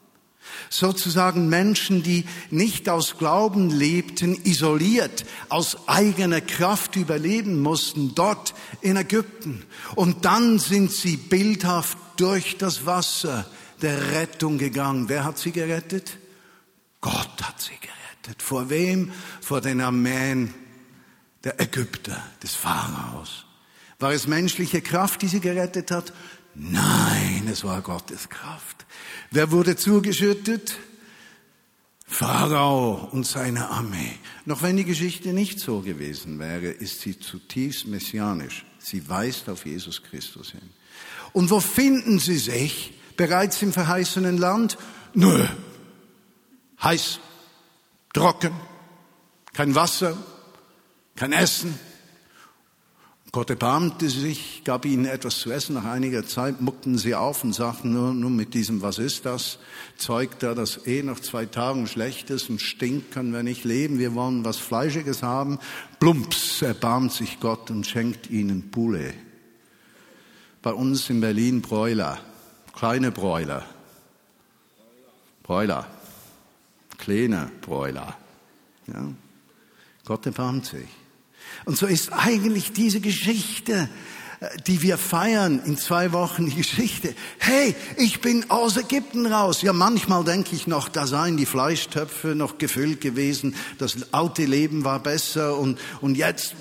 Sozusagen 0.70 1.50
Menschen, 1.50 2.04
die 2.04 2.26
nicht 2.50 2.90
aus 2.90 3.18
Glauben 3.18 3.70
lebten, 3.70 4.36
isoliert, 4.44 5.26
aus 5.50 5.88
eigener 5.88 6.42
Kraft 6.42 6.96
überleben 6.96 7.62
mussten, 7.62 8.16
dort 8.16 8.54
in 8.82 8.98
Ägypten. 8.98 9.64
Und 9.96 10.26
dann 10.26 10.60
sind 10.60 10.92
sie 10.92 11.18
bildhaft 11.18 11.98
durch 12.18 12.58
das 12.58 12.86
Wasser 12.86 13.46
der 13.82 14.14
Rettung 14.14 14.58
gegangen. 14.58 15.10
Wer 15.10 15.24
hat 15.24 15.38
sie 15.38 15.52
gerettet? 15.52 16.18
Gott 17.02 17.44
hat 17.44 17.62
sie 17.62 17.78
gerettet. 17.80 18.42
Vor 18.42 18.70
wem? 18.70 19.12
Vor 19.42 19.62
den 19.62 19.82
Armeen 19.82 20.54
der 21.44 21.60
Ägypter, 21.62 22.22
des 22.42 22.56
Pharaos. 22.56 23.46
War 24.00 24.12
es 24.12 24.28
menschliche 24.28 24.82
Kraft, 24.82 25.22
die 25.22 25.28
sie 25.28 25.40
gerettet 25.40 25.92
hat? 25.92 26.12
Nein, 26.56 27.48
es 27.50 27.64
war 27.64 27.82
Gottes 27.82 28.28
Kraft. 28.30 28.75
Wer 29.36 29.52
wurde 29.52 29.76
zugeschüttet? 29.76 30.78
Pharao 32.08 33.10
und 33.12 33.28
seine 33.28 33.68
Armee. 33.68 34.14
Noch 34.46 34.62
wenn 34.62 34.78
die 34.78 34.86
Geschichte 34.86 35.34
nicht 35.34 35.60
so 35.60 35.82
gewesen 35.82 36.40
wäre, 36.40 36.68
ist 36.68 37.02
sie 37.02 37.20
zutiefst 37.20 37.86
messianisch. 37.86 38.66
Sie 38.80 39.10
weist 39.10 39.50
auf 39.50 39.66
Jesus 39.66 40.02
Christus 40.04 40.52
hin. 40.52 40.70
Und 41.34 41.50
wo 41.50 41.60
finden 41.60 42.18
sie 42.18 42.38
sich? 42.38 42.94
Bereits 43.18 43.62
im 43.62 43.74
verheißenen 43.74 44.38
Land? 44.38 44.78
Nö. 45.14 45.46
Heiß, 46.82 47.20
trocken, 48.14 48.54
kein 49.52 49.76
Wasser, 49.76 50.16
kein 51.18 51.34
Essen, 51.34 51.78
Gott 53.36 53.50
erbarmte 53.50 54.10
sich, 54.10 54.62
gab 54.64 54.86
ihnen 54.86 55.04
etwas 55.04 55.40
zu 55.40 55.52
essen. 55.52 55.74
Nach 55.76 55.84
einiger 55.84 56.26
Zeit 56.26 56.62
muckten 56.62 56.98
sie 56.98 57.16
auf 57.16 57.44
und 57.44 57.52
sagten 57.52 57.92
nur, 57.92 58.14
nur 58.14 58.30
mit 58.30 58.54
diesem, 58.54 58.82
was 58.82 58.98
ist 58.98 59.26
das? 59.26 59.60
Zeug 59.98 60.40
da, 60.40 60.54
das 60.54 60.88
eh 60.88 61.04
nach 61.04 61.20
zwei 61.20 61.46
Tagen 61.46 61.86
schlecht 61.86 62.30
ist 62.30 62.50
und 62.50 62.62
stinkt, 62.62 63.12
können 63.12 63.34
wir 63.34 63.44
nicht 63.44 63.66
leben. 63.66 64.00
Wir 64.00 64.16
wollen 64.16 64.46
was 64.46 64.56
Fleischiges 64.56 65.22
haben. 65.22 65.60
Plumps, 66.00 66.62
erbarmt 66.62 67.12
sich 67.12 67.42
Gott 67.42 67.70
und 67.72 67.86
schenkt 67.86 68.30
ihnen 68.30 68.72
Poulet. 68.72 69.16
Bei 70.62 70.72
uns 70.72 71.10
in 71.10 71.20
Berlin 71.20 71.62
Bräuler, 71.62 72.18
kleine 72.74 73.12
Bräuler. 73.12 73.66
Bräuler, 75.44 75.86
kleine 76.98 77.52
Bräuler. 77.60 78.16
Ja. 78.88 79.10
Gott 80.06 80.26
erbarmt 80.26 80.68
sich. 80.68 80.88
Und 81.66 81.78
so 81.78 81.88
ist 81.88 82.14
eigentlich 82.14 82.74
diese 82.74 83.00
Geschichte, 83.00 83.90
äh, 84.40 84.48
die 84.68 84.82
wir 84.82 84.98
feiern 84.98 85.62
in 85.66 85.78
zwei 85.78 86.12
Wochen, 86.12 86.46
die 86.46 86.56
Geschichte. 86.56 87.16
Hey, 87.40 87.76
ich 87.98 88.22
bin 88.22 88.50
aus 88.50 88.78
Ägypten 88.78 89.26
raus. 89.26 89.62
Ja, 89.62 89.74
manchmal 89.74 90.24
denke 90.24 90.56
ich 90.56 90.68
noch, 90.68 90.90
da 90.90 91.08
seien 91.08 91.38
die 91.38 91.46
Fleischtöpfe 91.46 92.36
noch 92.36 92.58
gefüllt 92.58 93.02
gewesen. 93.02 93.56
Das 93.78 94.14
alte 94.14 94.46
Leben 94.46 94.84
war 94.84 95.00
besser 95.00 95.58
und, 95.58 95.80
und 96.02 96.16
jetzt. 96.16 96.56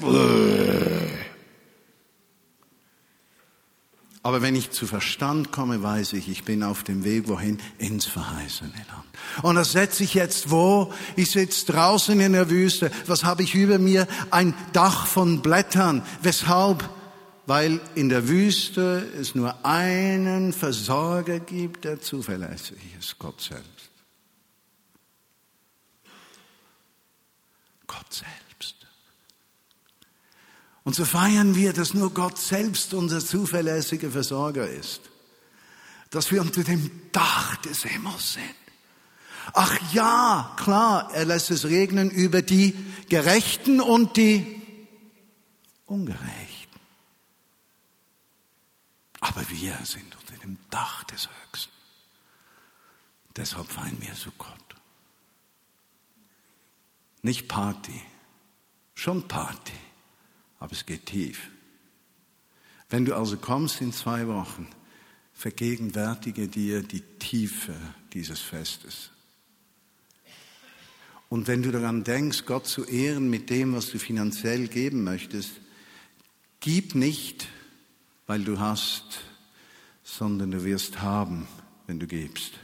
Aber 4.24 4.40
wenn 4.40 4.56
ich 4.56 4.70
zu 4.70 4.86
Verstand 4.86 5.52
komme, 5.52 5.82
weiß 5.82 6.14
ich, 6.14 6.30
ich 6.30 6.44
bin 6.44 6.62
auf 6.62 6.82
dem 6.82 7.04
Weg 7.04 7.28
wohin? 7.28 7.60
Ins 7.76 8.06
verheißene 8.06 8.72
Land. 8.72 9.44
Und 9.44 9.56
das 9.56 9.72
setze 9.72 10.02
ich 10.02 10.14
jetzt 10.14 10.50
wo? 10.50 10.94
Ich 11.14 11.30
sitze 11.30 11.66
draußen 11.66 12.18
in 12.18 12.32
der 12.32 12.48
Wüste. 12.48 12.90
Was 13.06 13.22
habe 13.22 13.42
ich 13.42 13.54
über 13.54 13.78
mir? 13.78 14.08
Ein 14.30 14.54
Dach 14.72 15.06
von 15.06 15.42
Blättern. 15.42 16.02
Weshalb? 16.22 16.88
Weil 17.44 17.82
in 17.94 18.08
der 18.08 18.26
Wüste 18.26 19.06
es 19.20 19.34
nur 19.34 19.62
einen 19.66 20.54
Versorger 20.54 21.38
gibt, 21.38 21.84
der 21.84 22.00
zuverlässig 22.00 22.78
ist, 22.98 23.18
Gott 23.18 23.42
selbst. 23.42 23.90
Gott 27.86 28.10
selbst. 28.10 28.43
Und 30.84 30.94
so 30.94 31.06
feiern 31.06 31.54
wir, 31.54 31.72
dass 31.72 31.94
nur 31.94 32.12
Gott 32.12 32.38
selbst 32.38 32.92
unser 32.92 33.24
zuverlässiger 33.24 34.10
Versorger 34.10 34.68
ist. 34.68 35.00
Dass 36.10 36.30
wir 36.30 36.42
unter 36.42 36.62
dem 36.62 37.10
Dach 37.10 37.56
des 37.56 37.84
Himmels 37.84 38.34
sind. 38.34 38.54
Ach 39.54 39.92
ja, 39.92 40.54
klar, 40.58 41.10
er 41.14 41.24
lässt 41.24 41.50
es 41.50 41.64
regnen 41.64 42.10
über 42.10 42.42
die 42.42 42.74
Gerechten 43.08 43.80
und 43.80 44.16
die 44.16 44.62
Ungerechten. 45.86 46.80
Aber 49.20 49.48
wir 49.48 49.78
sind 49.84 50.14
unter 50.16 50.36
dem 50.42 50.58
Dach 50.70 51.04
des 51.04 51.28
Höchsten. 51.28 51.72
Deshalb 53.36 53.68
feiern 53.70 53.96
wir 54.00 54.14
so 54.14 54.30
Gott. 54.36 54.50
Nicht 57.22 57.48
Party, 57.48 58.02
schon 58.94 59.26
Party 59.26 59.72
aber 60.64 60.72
es 60.72 60.86
geht 60.86 61.04
tief. 61.04 61.50
Wenn 62.88 63.04
du 63.04 63.14
also 63.14 63.36
kommst 63.36 63.82
in 63.82 63.92
zwei 63.92 64.26
Wochen, 64.28 64.66
vergegenwärtige 65.34 66.48
dir 66.48 66.82
die 66.82 67.02
Tiefe 67.18 67.74
dieses 68.14 68.40
Festes. 68.40 69.10
Und 71.28 71.48
wenn 71.48 71.62
du 71.62 71.70
daran 71.70 72.02
denkst, 72.02 72.46
Gott 72.46 72.66
zu 72.66 72.84
ehren 72.86 73.28
mit 73.28 73.50
dem, 73.50 73.74
was 73.74 73.90
du 73.90 73.98
finanziell 73.98 74.68
geben 74.68 75.04
möchtest, 75.04 75.50
gib 76.60 76.94
nicht, 76.94 77.46
weil 78.26 78.42
du 78.42 78.58
hast, 78.58 79.20
sondern 80.02 80.50
du 80.50 80.64
wirst 80.64 81.02
haben, 81.02 81.46
wenn 81.86 82.00
du 82.00 82.06
gibst. 82.06 82.54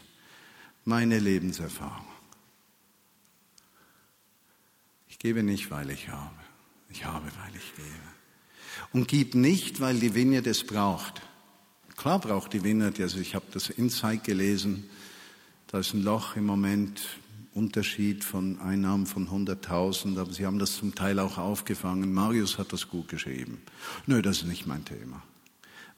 Meine 0.87 1.19
Lebenserfahrung. 1.19 2.07
Ich 5.07 5.19
gebe 5.19 5.43
nicht, 5.43 5.71
weil 5.71 5.91
ich 5.91 6.09
habe. 6.09 6.50
Ich 6.91 7.05
habe, 7.05 7.27
weil 7.27 7.57
ich 7.57 7.75
gebe. 7.77 7.89
Und 8.93 9.09
gib 9.09 9.35
nicht, 9.35 9.81
weil 9.81 9.99
die 9.99 10.15
Vineyard 10.15 10.47
es 10.47 10.65
braucht. 10.65 11.23
Klar 11.97 12.19
braucht 12.19 12.53
die 12.53 12.65
Vineyard, 12.65 12.99
also 13.01 13.19
ich 13.19 13.35
habe 13.35 13.47
das 13.53 13.71
Insight 13.71 14.25
gelesen, 14.25 14.89
da 15.67 15.79
ist 15.79 15.95
ein 15.95 16.03
Loch 16.03 16.35
im 16.37 16.47
Moment, 16.47 17.01
Unterschied 17.53 18.25
von 18.25 18.61
Einnahmen 18.61 19.07
von 19.07 19.29
100.000, 19.29 20.19
aber 20.19 20.33
Sie 20.33 20.47
haben 20.47 20.59
das 20.59 20.77
zum 20.77 20.95
Teil 20.95 21.19
auch 21.19 21.37
aufgefangen. 21.37 22.13
Marius 22.13 22.59
hat 22.59 22.73
das 22.73 22.89
gut 22.89 23.09
geschrieben. 23.09 23.61
Nö, 24.07 24.23
das 24.23 24.39
ist 24.39 24.47
nicht 24.47 24.67
mein 24.67 24.85
Thema. 24.85 25.23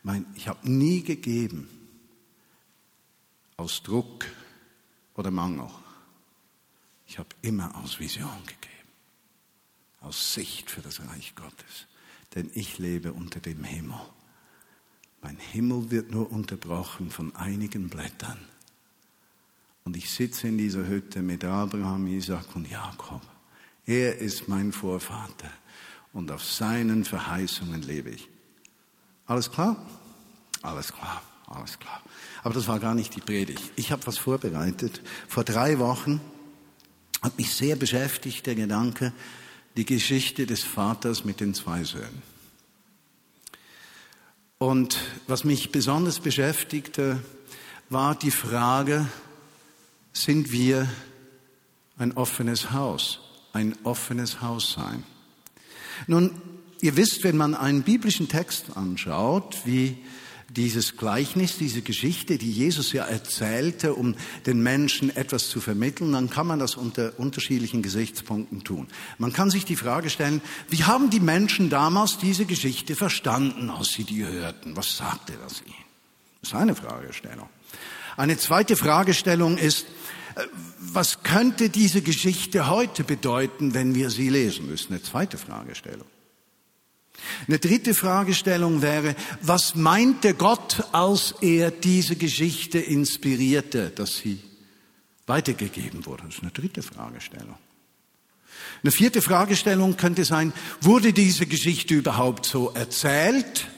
Mein, 0.02 0.26
ich 0.34 0.48
habe 0.48 0.68
nie 0.68 1.02
gegeben 1.02 1.68
aus 3.56 3.82
Druck 3.82 4.26
oder 5.14 5.30
Mangel. 5.30 5.68
Ich 7.06 7.18
habe 7.18 7.28
immer 7.42 7.74
aus 7.76 8.00
Vision 8.00 8.30
gegeben, 8.46 8.71
aus 10.02 10.34
Sicht 10.34 10.70
für 10.70 10.82
das 10.82 11.00
Reich 11.00 11.34
Gottes. 11.34 11.86
Denn 12.34 12.50
ich 12.54 12.78
lebe 12.78 13.12
unter 13.12 13.40
dem 13.40 13.64
Himmel. 13.64 14.00
Mein 15.22 15.36
Himmel 15.36 15.90
wird 15.90 16.10
nur 16.10 16.30
unterbrochen 16.30 17.10
von 17.10 17.34
einigen 17.36 17.88
Blättern. 17.88 18.38
Und 19.84 19.96
ich 19.96 20.10
sitze 20.10 20.48
in 20.48 20.58
dieser 20.58 20.86
Hütte 20.86 21.22
mit 21.22 21.44
Abraham, 21.44 22.06
Isaac 22.06 22.54
und 22.54 22.70
Jakob. 22.70 23.22
Er 23.86 24.18
ist 24.18 24.48
mein 24.48 24.72
Vorvater 24.72 25.50
und 26.12 26.30
auf 26.30 26.44
seinen 26.44 27.04
Verheißungen 27.04 27.82
lebe 27.82 28.10
ich. 28.10 28.28
Alles 29.26 29.50
klar? 29.50 29.76
Alles 30.62 30.92
klar, 30.92 31.22
alles 31.46 31.78
klar. 31.78 32.02
Aber 32.42 32.54
das 32.54 32.68
war 32.68 32.78
gar 32.78 32.94
nicht 32.94 33.14
die 33.16 33.20
Predigt. 33.20 33.72
Ich 33.76 33.90
habe 33.90 34.06
was 34.06 34.18
vorbereitet. 34.18 35.02
Vor 35.28 35.42
drei 35.42 35.78
Wochen 35.78 36.20
hat 37.20 37.38
mich 37.38 37.54
sehr 37.54 37.76
beschäftigt 37.76 38.46
der 38.46 38.54
Gedanke, 38.54 39.12
die 39.76 39.84
Geschichte 39.84 40.46
des 40.46 40.62
Vaters 40.62 41.24
mit 41.24 41.40
den 41.40 41.54
zwei 41.54 41.84
Söhnen. 41.84 42.22
Und 44.58 44.98
was 45.26 45.44
mich 45.44 45.72
besonders 45.72 46.20
beschäftigte, 46.20 47.20
war 47.88 48.14
die 48.14 48.30
Frage, 48.30 49.08
sind 50.12 50.52
wir 50.52 50.88
ein 51.96 52.12
offenes 52.12 52.72
Haus, 52.72 53.20
ein 53.52 53.76
offenes 53.84 54.40
Haus 54.40 54.72
sein. 54.72 55.04
Nun, 56.06 56.30
ihr 56.80 56.96
wisst, 56.96 57.24
wenn 57.24 57.36
man 57.36 57.54
einen 57.54 57.82
biblischen 57.82 58.28
Text 58.28 58.76
anschaut, 58.76 59.58
wie 59.64 59.98
dieses 60.56 60.96
Gleichnis, 60.96 61.56
diese 61.58 61.82
Geschichte, 61.82 62.38
die 62.38 62.50
Jesus 62.50 62.92
ja 62.92 63.04
erzählte, 63.04 63.94
um 63.94 64.14
den 64.46 64.62
Menschen 64.62 65.14
etwas 65.14 65.48
zu 65.48 65.60
vermitteln, 65.60 66.12
dann 66.12 66.30
kann 66.30 66.46
man 66.46 66.58
das 66.58 66.76
unter 66.76 67.18
unterschiedlichen 67.18 67.82
Gesichtspunkten 67.82 68.62
tun. 68.64 68.88
Man 69.18 69.32
kann 69.32 69.50
sich 69.50 69.64
die 69.64 69.76
Frage 69.76 70.10
stellen, 70.10 70.42
wie 70.68 70.84
haben 70.84 71.10
die 71.10 71.20
Menschen 71.20 71.70
damals 71.70 72.18
diese 72.18 72.44
Geschichte 72.44 72.96
verstanden, 72.96 73.70
als 73.70 73.88
sie 73.88 74.04
die 74.04 74.24
hörten? 74.24 74.76
Was 74.76 74.96
sagte 74.96 75.34
das 75.42 75.62
ihnen? 75.62 75.74
Das 76.40 76.50
ist 76.50 76.54
eine 76.56 76.74
Fragestellung. 76.74 77.48
Eine 78.16 78.36
zweite 78.36 78.76
Fragestellung 78.76 79.56
ist, 79.56 79.86
äh, 80.34 80.42
was 80.80 81.22
könnte 81.22 81.70
diese 81.70 82.02
Geschichte 82.02 82.68
heute 82.68 83.04
bedeuten, 83.04 83.74
wenn 83.74 83.94
wir 83.94 84.10
sie 84.10 84.28
lesen? 84.28 84.68
Das 84.70 84.82
ist 84.82 84.90
eine 84.90 85.02
zweite 85.02 85.38
Fragestellung. 85.38 86.06
Eine 87.46 87.58
dritte 87.58 87.94
Fragestellung 87.94 88.82
wäre, 88.82 89.14
was 89.40 89.74
meinte 89.74 90.34
Gott, 90.34 90.84
als 90.92 91.34
er 91.40 91.70
diese 91.70 92.16
Geschichte 92.16 92.78
inspirierte, 92.78 93.90
dass 93.90 94.16
sie 94.16 94.40
weitergegeben 95.26 96.06
wurde? 96.06 96.24
Das 96.26 96.36
ist 96.36 96.42
eine 96.42 96.52
dritte 96.52 96.82
Fragestellung. 96.82 97.56
Eine 98.82 98.92
vierte 98.92 99.22
Fragestellung 99.22 99.96
könnte 99.96 100.24
sein, 100.24 100.52
wurde 100.80 101.12
diese 101.12 101.46
Geschichte 101.46 101.94
überhaupt 101.94 102.46
so 102.46 102.70
erzählt? 102.70 103.68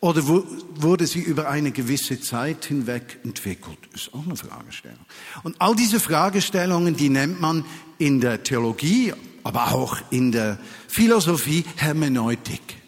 Oder 0.00 0.26
wurde 0.26 1.06
sie 1.06 1.20
über 1.20 1.48
eine 1.48 1.70
gewisse 1.70 2.20
Zeit 2.20 2.64
hinweg 2.64 3.20
entwickelt? 3.22 3.78
Ist 3.94 4.12
auch 4.12 4.24
eine 4.24 4.34
Fragestellung. 4.34 5.06
Und 5.44 5.60
all 5.60 5.76
diese 5.76 6.00
Fragestellungen, 6.00 6.96
die 6.96 7.08
nennt 7.08 7.40
man 7.40 7.64
in 7.98 8.20
der 8.20 8.42
Theologie, 8.42 9.14
aber 9.44 9.72
auch 9.72 9.96
in 10.10 10.32
der 10.32 10.58
Philosophie 10.88 11.64
Hermeneutik. 11.76 12.81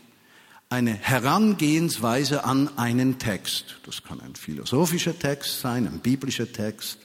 Eine 0.75 0.95
Herangehensweise 0.95 2.43
an 2.43 2.69
einen 2.77 3.21
Text. 3.21 3.77
Das 3.87 4.03
kann 4.03 4.21
ein 4.21 4.35
philosophischer 4.35 5.17
Text 5.17 5.61
sein, 5.61 5.87
ein 5.87 6.01
biblischer 6.01 6.53
Text, 6.53 6.99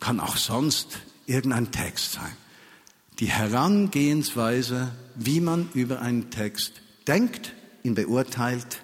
kann 0.00 0.18
auch 0.18 0.36
sonst 0.36 0.98
irgendein 1.26 1.70
Text 1.70 2.14
sein. 2.14 2.32
Die 3.20 3.28
Herangehensweise, 3.28 4.90
wie 5.14 5.38
man 5.40 5.68
über 5.74 6.02
einen 6.02 6.30
Text 6.30 6.72
denkt, 7.06 7.54
ihn 7.84 7.94
beurteilt, 7.94 8.82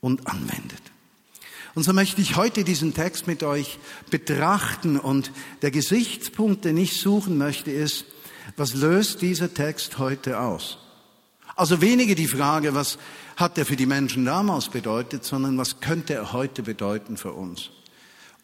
und 0.00 0.26
anwendet. 0.26 0.82
Und 1.76 1.84
so 1.84 1.92
möchte 1.92 2.20
ich 2.20 2.34
heute 2.34 2.64
diesen 2.64 2.94
Text 2.94 3.28
mit 3.28 3.44
euch 3.44 3.78
betrachten 4.10 4.98
und 4.98 5.30
der 5.62 5.70
Gesichtspunkt, 5.70 6.64
den 6.64 6.76
ich 6.76 7.00
suchen 7.00 7.38
möchte, 7.38 7.70
ist, 7.70 8.06
was 8.56 8.74
löst 8.74 9.22
dieser 9.22 9.54
Text 9.54 9.98
heute 9.98 10.40
aus? 10.40 10.78
Also 11.60 11.82
weniger 11.82 12.14
die 12.14 12.26
Frage, 12.26 12.74
was 12.74 12.96
hat 13.36 13.58
er 13.58 13.66
für 13.66 13.76
die 13.76 13.84
Menschen 13.84 14.24
damals 14.24 14.70
bedeutet, 14.70 15.26
sondern 15.26 15.58
was 15.58 15.80
könnte 15.80 16.14
er 16.14 16.32
heute 16.32 16.62
bedeuten 16.62 17.18
für 17.18 17.34
uns? 17.34 17.68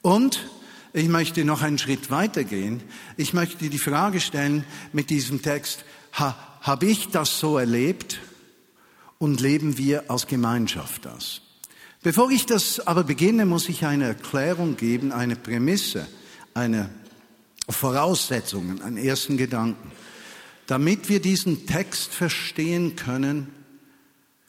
Und 0.02 0.46
ich 0.92 1.09
möchte 1.09 1.42
noch 1.46 1.62
einen 1.62 1.79
Schritt 1.79 2.11
weitergehen. 2.11 2.83
Ich 3.16 3.33
möchte 3.33 3.70
die 3.70 3.79
Frage 3.79 4.20
stellen 4.20 4.64
mit 4.92 5.09
diesem 5.09 5.40
Text, 5.40 5.87
ha, 6.12 6.37
habe 6.61 6.85
ich 6.85 7.09
das 7.09 7.40
so 7.40 7.57
erlebt 7.57 8.18
und 9.16 9.40
leben 9.40 9.79
wir 9.79 10.11
als 10.11 10.26
Gemeinschaft 10.26 11.07
das? 11.07 11.40
Bevor 12.02 12.31
ich 12.31 12.44
das 12.44 12.87
aber 12.87 13.02
beginne, 13.02 13.46
muss 13.46 13.70
ich 13.70 13.87
eine 13.87 14.09
Erklärung 14.09 14.76
geben, 14.76 15.11
eine 15.11 15.37
Prämisse, 15.37 16.07
eine 16.52 16.90
Voraussetzungen, 17.66 18.83
einen 18.83 18.98
ersten 18.98 19.38
Gedanken. 19.38 19.90
Damit 20.66 21.09
wir 21.09 21.20
diesen 21.20 21.66
Text 21.66 22.12
verstehen 22.12 22.96
können, 22.96 23.48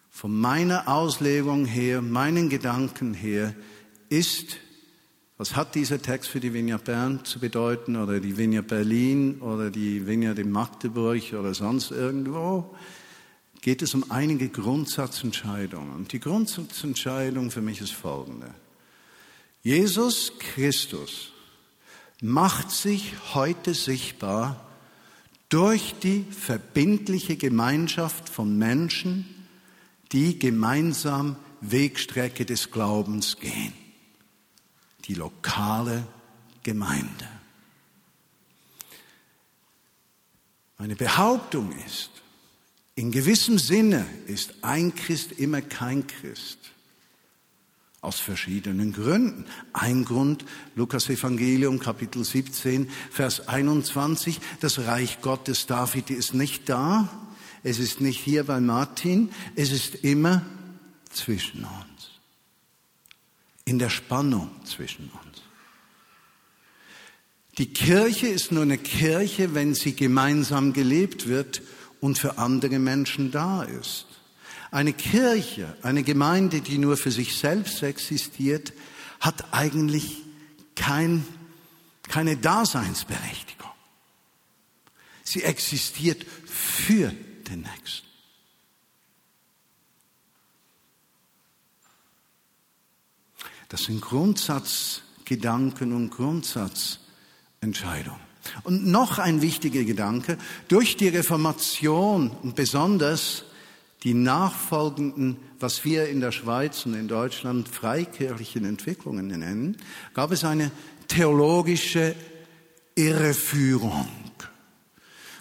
von 0.10 0.40
meiner 0.40 0.88
Auslegung 0.88 1.66
her, 1.66 2.02
meinen 2.02 2.50
Gedanken 2.50 3.14
her, 3.14 3.54
ist, 4.10 4.58
was 5.38 5.56
hat 5.56 5.76
dieser 5.76 6.02
Text 6.02 6.30
für 6.30 6.40
die 6.40 6.54
Vineyard 6.54 6.86
Bern 6.86 7.24
zu 7.24 7.40
bedeuten 7.40 7.96
oder 7.96 8.20
die 8.20 8.38
Vineyard 8.38 8.68
Berlin 8.68 9.42
oder 9.42 9.70
die 9.70 10.08
Vineyard 10.08 10.40
in 10.40 10.50
Magdeburg 10.50 11.34
oder 11.34 11.54
sonst 11.54 11.92
irgendwo? 11.92 12.76
geht 13.62 13.82
es 13.82 13.94
um 13.94 14.12
einige 14.12 14.50
Grundsatzentscheidungen. 14.50 15.94
Und 15.94 16.14
die 16.14 16.20
Grundsatzentscheidung 16.20 17.52
für 17.52 17.62
mich 17.62 17.82
ist 17.82 17.92
folgende. 17.92 18.54
Jesus 19.62 20.34
Christus 20.40 21.34
macht 22.22 22.72
sich 22.72 23.14
heute 23.34 23.74
sichtbar 23.74 24.67
durch 25.50 25.96
die 26.02 26.24
verbindliche 26.24 27.38
Gemeinschaft 27.38 28.30
von 28.30 28.58
Menschen, 28.58 29.26
die 30.12 30.40
gemeinsam 30.40 31.38
Wegstrecke 31.62 32.46
des 32.46 32.72
Glaubens 32.72 33.38
gehen. 33.40 33.74
Die 35.06 35.14
lokale 35.14 36.06
Gemeinde. 36.64 37.28
Meine 40.78 40.96
Behauptung 40.96 41.72
ist, 41.86 42.12
in 42.96 43.12
gewissem 43.12 43.58
Sinne 43.58 44.06
ist 44.28 44.56
ein 44.64 44.94
Christ 44.94 45.32
immer 45.34 45.62
kein 45.62 46.06
Christ. 46.08 46.72
Aus 48.08 48.22
verschiedenen 48.22 48.94
Gründen. 48.94 49.44
Ein 49.74 50.06
Grund, 50.06 50.46
Lukas 50.76 51.10
Evangelium, 51.10 51.78
Kapitel 51.78 52.24
17, 52.24 52.90
Vers 53.12 53.50
21, 53.50 54.40
das 54.62 54.80
Reich 54.80 55.20
Gottes 55.20 55.66
David 55.66 56.10
ist 56.10 56.34
nicht 56.34 56.70
da. 56.70 57.10
Es 57.64 57.80
ist 57.80 58.00
nicht 58.00 58.22
hier 58.22 58.46
bei 58.46 58.62
Martin. 58.62 59.30
Es 59.58 59.74
ist 59.74 59.94
immer 60.06 60.42
zwischen 61.12 61.66
uns. 61.66 62.12
In 63.66 63.78
der 63.78 63.90
Spannung 63.90 64.52
zwischen 64.64 65.12
uns. 65.12 65.42
Die 67.58 67.74
Kirche 67.74 68.28
ist 68.28 68.54
nur 68.54 68.64
eine 68.64 68.78
Kirche, 68.78 69.54
wenn 69.54 69.74
sie 69.74 69.98
gemeinsam 69.98 70.72
gelebt 70.72 71.28
wird 71.28 71.62
und 72.00 72.18
für 72.18 72.38
andere 72.38 72.80
Menschen 72.80 73.32
da 73.32 73.64
ist. 73.64 74.17
Eine 74.72 74.94
Kirche, 74.94 75.76
eine 75.82 76.04
Gemeinde, 76.04 76.62
die 76.62 76.78
nur 76.78 76.96
für 76.98 77.12
sich 77.12 77.38
selbst 77.38 77.82
existiert, 77.84 78.74
hat 79.20 79.54
eigentlich 79.54 80.24
kein, 80.76 81.26
keine 82.10 82.38
Daseinsberechtigung. 82.38 83.72
Sie 85.24 85.44
existiert 85.44 86.26
für 86.46 87.14
den 87.50 87.62
Nächsten. 87.62 88.08
Das 93.70 93.84
sind 93.84 94.02
Grundsatzgedanken 94.02 95.94
und 95.94 96.10
Grundsatzentscheidungen. 96.10 98.20
Und 98.64 98.88
noch 98.88 99.20
ein 99.20 99.42
wichtiger 99.42 99.84
Gedanke, 99.84 100.38
durch 100.70 100.96
die 100.96 101.10
Reformation 101.10 102.32
und 102.32 102.56
besonders 102.56 103.44
die 104.08 104.14
nachfolgenden, 104.14 105.36
was 105.60 105.84
wir 105.84 106.08
in 106.08 106.22
der 106.22 106.32
Schweiz 106.32 106.86
und 106.86 106.94
in 106.94 107.10
Deutschland 107.10 107.68
freikirchlichen 107.68 108.64
Entwicklungen 108.64 109.28
nennen, 109.28 109.76
gab 110.14 110.32
es 110.32 110.46
eine 110.46 110.72
theologische 111.10 112.16
Irreführung. 112.96 114.08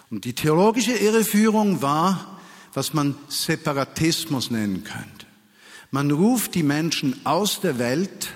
Und 0.09 0.25
die 0.25 0.33
theologische 0.33 0.91
Irreführung 0.91 1.81
war, 1.81 2.41
was 2.73 2.93
man 2.93 3.15
Separatismus 3.29 4.51
nennen 4.51 4.83
könnte. 4.83 5.25
Man 5.89 6.11
ruft 6.11 6.53
die 6.53 6.63
Menschen 6.63 7.25
aus 7.25 7.61
der 7.61 7.79
Welt 7.79 8.33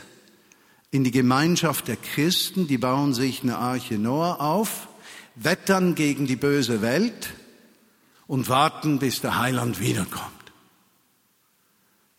in 0.92 1.04
die 1.04 1.12
Gemeinschaft 1.12 1.90
der 1.90 1.98
Christen, 1.98 2.68
die 2.68 2.78
bauen 2.78 3.14
sich 3.14 3.44
eine 3.44 3.58
Arche 3.58 3.96
Noah 3.96 4.40
auf, 4.40 4.88
wettern 5.36 5.94
gegen 5.94 6.26
die 6.26 6.38
böse 6.38 6.82
Welt 6.82 7.34
und 8.32 8.48
warten, 8.48 8.98
bis 8.98 9.20
der 9.20 9.40
Heiland 9.40 9.82
wiederkommt. 9.82 10.32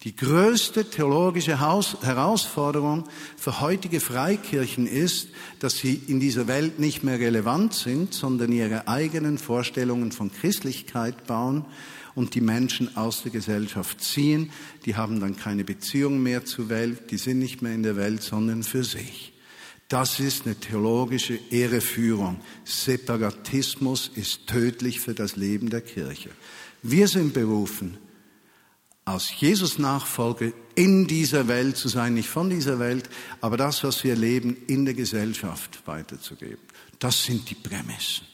Die 0.03 0.15
größte 0.15 0.91
theologische 0.91 1.59
Herausforderung 1.59 3.09
für 3.39 3.63
heutige 3.63 3.99
Freikirchen 3.99 4.87
ist, 4.87 5.29
dass 5.61 5.79
sie 5.79 5.95
in 5.95 6.21
dieser 6.21 6.47
Welt 6.49 6.79
nicht 6.79 7.03
mehr 7.03 7.19
relevant 7.19 7.73
sind, 7.73 8.13
sondern 8.13 8.53
ihre 8.53 8.89
eigenen 8.89 9.39
Vorstellungen 9.39 10.13
von 10.13 10.31
Christlichkeit 10.31 11.27
bauen 11.27 11.65
und 12.15 12.35
die 12.35 12.43
Menschen 12.43 12.95
aus 12.95 13.23
der 13.23 13.33
Gesellschaft 13.33 14.03
ziehen. 14.03 14.53
Die 14.85 14.97
haben 14.97 15.19
dann 15.19 15.37
keine 15.37 15.65
Beziehung 15.65 16.23
mehr 16.23 16.45
zur 16.45 16.69
Welt, 16.69 17.11
die 17.11 17.17
sind 17.17 17.39
nicht 17.39 17.63
mehr 17.63 17.73
in 17.73 17.85
der 17.85 17.97
Welt, 17.97 18.23
sondern 18.23 18.65
für 18.65 18.85
sich. 18.85 19.32
Das 19.93 20.21
ist 20.21 20.47
eine 20.47 20.55
theologische 20.55 21.39
Irreführung. 21.51 22.41
Separatismus 22.65 24.11
ist 24.15 24.47
tödlich 24.47 25.01
für 25.01 25.13
das 25.13 25.37
Leben 25.37 25.69
der 25.69 25.83
Kirche. 25.83 26.31
Wir 26.83 27.09
sind 27.09 27.35
berufen, 27.35 27.99
aus 29.05 29.31
Jesus 29.39 29.79
Nachfolge 29.79 30.55
in 30.77 31.07
dieser 31.07 31.47
Welt 31.47 31.77
zu 31.77 31.89
sein, 31.89 32.15
nicht 32.15 32.31
von 32.31 32.49
dieser 32.49 32.79
Welt, 32.79 33.11
aber 33.43 33.59
das, 33.59 33.85
was 33.85 34.03
wir 34.03 34.17
leben, 34.17 34.57
in 34.67 34.87
der 34.87 34.95
Gesellschaft 34.95 35.83
weiterzugeben. 35.85 36.63
Das 36.99 37.25
sind 37.25 37.51
die 37.51 37.55
Prämissen. 37.55 38.27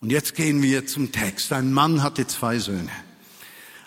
Und 0.00 0.10
jetzt 0.10 0.34
gehen 0.34 0.62
wir 0.62 0.86
zum 0.86 1.12
Text. 1.12 1.52
Ein 1.52 1.74
Mann 1.74 2.02
hatte 2.02 2.26
zwei 2.26 2.58
Söhne. 2.58 2.92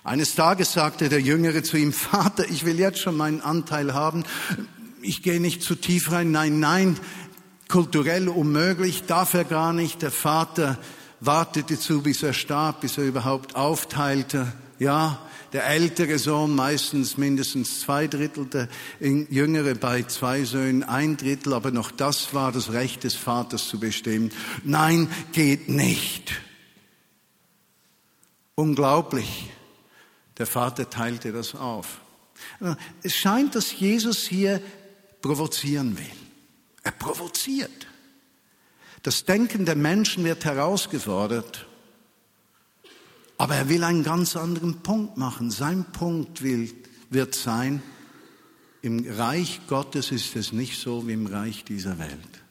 Eines 0.04 0.36
Tages 0.36 0.74
sagte 0.74 1.10
der 1.10 1.22
Jüngere 1.22 1.64
zu 1.64 1.76
ihm, 1.76 1.92
Vater, 1.92 2.48
ich 2.48 2.66
will 2.66 2.78
jetzt 2.78 3.00
schon 3.00 3.18
meinen 3.18 3.42
Anteil 3.42 3.96
haben. 3.96 4.26
Ich 5.02 5.24
gehe 5.24 5.40
nicht 5.40 5.64
zu 5.64 5.76
tief 5.76 6.12
rein. 6.12 6.32
Nein, 6.32 6.60
nein, 6.60 6.98
kulturell 7.68 8.28
unmöglich, 8.28 9.04
darf 9.04 9.34
er 9.34 9.46
gar 9.46 9.74
nicht. 9.74 10.02
Der 10.02 10.12
Vater 10.12 10.78
wartete 11.20 11.80
zu, 11.80 12.02
bis 12.02 12.24
er 12.24 12.34
starb, 12.34 12.82
bis 12.82 12.98
er 12.98 13.06
überhaupt 13.06 13.56
aufteilte. 13.56 14.52
Ja, 14.80 15.20
der 15.54 15.66
ältere 15.68 16.18
Sohn 16.18 16.56
meistens 16.56 17.18
mindestens 17.18 17.82
zwei 17.82 18.08
Drittel, 18.08 18.46
der 18.46 18.68
jüngere 19.00 19.76
bei 19.76 20.04
zwei 20.04 20.44
Söhnen 20.44 20.84
ein 20.84 21.18
Drittel, 21.18 21.54
aber 21.54 21.72
noch 21.72 21.92
das 21.92 22.34
war 22.34 22.52
das 22.52 22.72
Recht 22.72 23.04
des 23.04 23.16
Vaters 23.16 23.68
zu 23.68 23.80
bestimmen. 23.80 24.32
Nein, 24.64 25.10
geht 25.34 25.70
nicht. 25.70 26.32
Unglaublich. 28.56 29.52
Der 30.38 30.48
Vater 30.48 30.90
teilte 30.90 31.32
das 31.32 31.54
auf. 31.56 32.00
Es 33.04 33.16
scheint, 33.16 33.56
dass 33.56 33.78
Jesus 33.78 34.20
hier 34.20 34.62
provozieren 35.22 35.98
will. 35.98 36.06
Er 36.84 36.92
provoziert. 36.92 37.88
Das 39.04 39.26
Denken 39.26 39.66
der 39.66 39.76
Menschen 39.76 40.24
wird 40.24 40.46
herausgefordert. 40.46 41.68
Aber 43.38 43.56
er 43.56 43.70
will 43.70 43.84
einen 43.84 44.04
ganz 44.04 44.36
anderen 44.36 44.82
Punkt 44.82 45.18
machen. 45.18 45.50
Sein 45.50 45.86
Punkt 45.86 46.44
will, 46.44 46.72
wird 47.10 47.34
sein, 47.36 47.82
im 48.82 49.06
Reich 49.08 49.62
Gottes 49.68 50.12
ist 50.12 50.36
es 50.36 50.52
nicht 50.52 50.80
so 50.80 51.08
wie 51.08 51.14
im 51.14 51.28
Reich 51.28 51.64
dieser 51.64 52.00
Welt. 52.00 52.44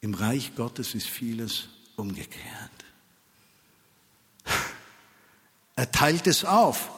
Im 0.00 0.14
Reich 0.14 0.54
Gottes 0.56 0.94
ist 0.94 1.06
vieles 1.06 1.68
umgekehrt. 1.96 2.70
Er 5.76 5.90
teilt 5.90 6.26
es 6.26 6.44
auf. 6.44 6.90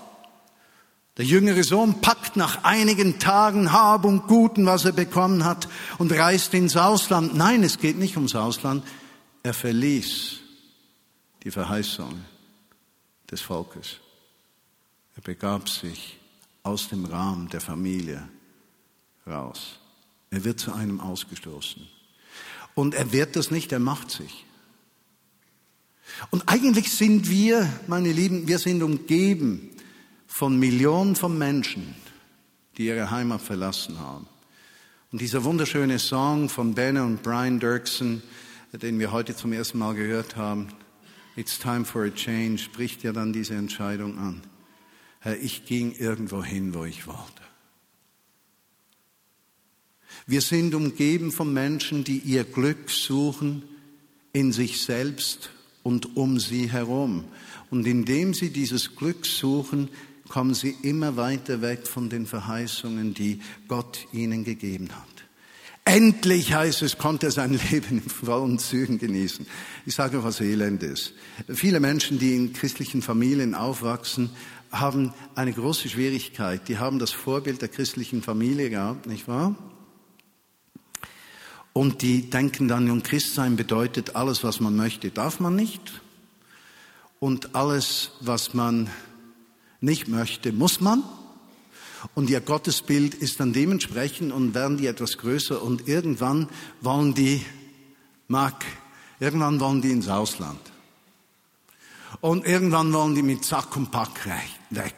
Der 1.19 1.27
jüngere 1.27 1.63
Sohn 1.63 2.01
packt 2.01 2.37
nach 2.37 2.65
einigen 2.65 3.19
Tagen 3.19 3.73
Hab 3.73 4.05
und 4.05 4.27
Guten, 4.29 4.65
was 4.65 4.87
er 4.87 4.93
bekommen 4.93 5.45
hat, 5.45 5.69
und 5.99 6.11
reist 6.11 6.55
ins 6.55 6.77
Ausland. 6.77 7.35
Nein, 7.35 7.63
es 7.63 7.79
geht 7.79 7.99
nicht 7.99 8.17
ums 8.17 8.35
Ausland. 8.35 8.85
Er 9.43 9.53
verließ 9.53 10.39
die 11.43 11.51
Verheißung 11.51 12.25
des 13.31 13.43
Volkes. 13.43 13.99
Er 15.17 15.23
begab 15.23 15.69
sich 15.69 16.19
aus 16.63 16.89
dem 16.89 17.05
Rahmen 17.05 17.49
der 17.49 17.61
Familie 17.61 18.27
raus. 19.27 19.79
Er 20.31 20.45
wird 20.45 20.61
zu 20.61 20.73
einem 20.73 21.01
ausgestoßen. 21.01 21.87
Und 22.75 22.95
er 22.95 23.13
wird 23.13 23.37
das 23.37 23.51
nicht, 23.51 23.71
er 23.73 23.81
macht 23.81 24.11
sich. 24.11 24.47
Und 26.31 26.49
eigentlich 26.49 26.91
sind 26.91 27.29
wir, 27.29 27.71
meine 27.87 28.13
Lieben, 28.13 28.49
wir 28.49 28.59
sind 28.59 28.83
umgeben 28.83 29.72
von 30.33 30.59
Millionen 30.59 31.15
von 31.15 31.37
Menschen, 31.37 31.95
die 32.79 32.87
ihre 32.87 33.11
Heimat 33.11 33.43
verlassen 33.43 34.01
haben. 34.01 34.27
Und 35.13 35.21
dieser 35.21 35.45
wunderschöne 35.45 35.99
Song 35.99 36.49
von 36.49 36.75
Ben 36.75 36.97
und 36.97 37.23
Brian 37.23 37.61
Dirksen, 37.61 38.23
den 38.73 38.99
wir 38.99 39.13
heute 39.13 39.37
zum 39.37 39.53
ersten 39.53 39.79
Mal 39.79 39.95
gehört 39.95 40.37
haben, 40.37 40.69
It's 41.37 41.59
time 41.59 41.85
for 41.85 42.05
a 42.05 42.11
change, 42.11 42.59
spricht 42.59 43.03
ja 43.03 43.13
dann 43.13 43.35
diese 43.35 43.55
Entscheidung 43.55 44.19
an. 44.19 44.43
Herr, 45.21 45.39
ich 45.39 45.67
ging 45.67 45.93
irgendwo 45.93 46.43
hin, 46.43 46.73
wo 46.73 46.87
ich 46.87 47.07
wollte. 47.07 47.43
Wir 50.27 50.41
sind 50.41 50.75
umgeben 50.75 51.31
von 51.31 51.53
Menschen, 51.53 52.05
die 52.05 52.19
ihr 52.19 52.45
Glück 52.45 52.91
suchen 52.91 53.63
in 54.33 54.51
sich 54.53 54.81
selbst 54.81 55.51
und 55.83 56.17
um 56.17 56.41
sie 56.41 56.73
herum. 56.73 57.25
Und 57.71 57.87
indem 57.87 58.33
sie 58.35 58.51
dieses 58.51 58.97
Glück 58.97 59.27
suchen, 59.27 59.89
kommen 60.33 60.55
sie 60.55 60.75
immer 60.81 61.19
weiter 61.19 61.61
weg 61.61 61.87
von 61.87 62.09
den 62.09 62.25
Verheißungen, 62.25 63.13
die 63.13 63.43
Gott 63.69 64.07
ihnen 64.15 64.45
gegeben 64.45 64.89
hat. 64.89 65.25
Endlich 65.85 66.55
heißt 66.55 66.81
es, 66.81 66.97
konnte 66.97 67.27
er 67.27 67.33
sein 67.33 67.61
Leben 67.71 67.99
in 67.99 68.09
vollen 68.09 68.59
Zügen 68.59 68.97
genießen. 68.97 69.47
Ich 69.85 69.95
sage, 69.95 70.25
was 70.25 70.41
Elend 70.41 70.83
ist. 70.83 71.13
Viele 71.53 71.81
Menschen, 71.81 72.19
die 72.19 72.35
in 72.35 72.55
christlichen 72.55 73.03
Familien 73.03 73.55
aufwachsen, 73.55 74.31
haben 74.71 75.13
eine 75.35 75.53
große 75.53 75.91
Schwierigkeit. 75.91 76.67
Die 76.67 76.79
haben 76.79 76.99
das 76.99 77.11
Vorbild 77.11 77.61
der 77.61 77.69
christlichen 77.69 78.23
Familie 78.23 78.71
gehabt, 78.71 79.07
nicht 79.07 79.29
wahr? 79.29 79.55
Und 81.75 82.01
die 82.01 82.31
denken 82.31 82.69
dann, 82.69 82.91
und 82.91 83.05
Christsein 83.05 83.57
bedeutet, 83.57 84.17
alles, 84.17 84.43
was 84.43 84.61
man 84.61 84.77
möchte, 84.77 85.11
darf 85.11 85.41
man 85.41 85.57
nicht. 85.57 86.01
Und 87.21 87.55
alles, 87.55 88.13
was 88.21 88.55
man 88.55 88.89
nicht 89.83 90.09
möchte, 90.09 90.53
muss 90.53 90.81
man. 90.81 91.03
Und 92.15 92.31
ihr 92.31 92.41
Gottesbild 92.41 93.15
ist 93.15 93.39
dann 93.41 93.53
dementsprechend 93.53 94.33
und 94.33 94.55
werden 94.55 94.77
die 94.77 94.87
etwas 94.87 95.19
größer 95.19 95.63
und 95.63 95.89
irgendwann 95.89 96.49
wollen 96.81 97.15
die, 97.15 97.45
Mark, 98.29 98.65
irgendwann 99.21 99.61
wollen 99.61 99.83
die 99.83 99.93
ins 99.93 100.09
Ausland. 100.09 100.61
Und 102.21 102.47
irgendwann 102.47 102.93
wollen 102.93 103.15
die 103.15 103.23
mit 103.23 103.45
Sack 103.45 103.77
und 103.77 103.91
Pack 103.91 104.27
weg. 104.71 104.95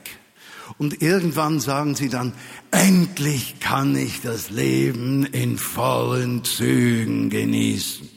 Und 0.79 1.03
irgendwann 1.03 1.61
sagen 1.61 1.95
sie 1.95 2.09
dann, 2.09 2.33
endlich 2.71 3.61
kann 3.61 3.95
ich 3.97 4.23
das 4.23 4.51
Leben 4.51 5.27
in 5.27 5.59
vollen 5.59 6.45
Zügen 6.45 7.31
genießen. 7.31 8.09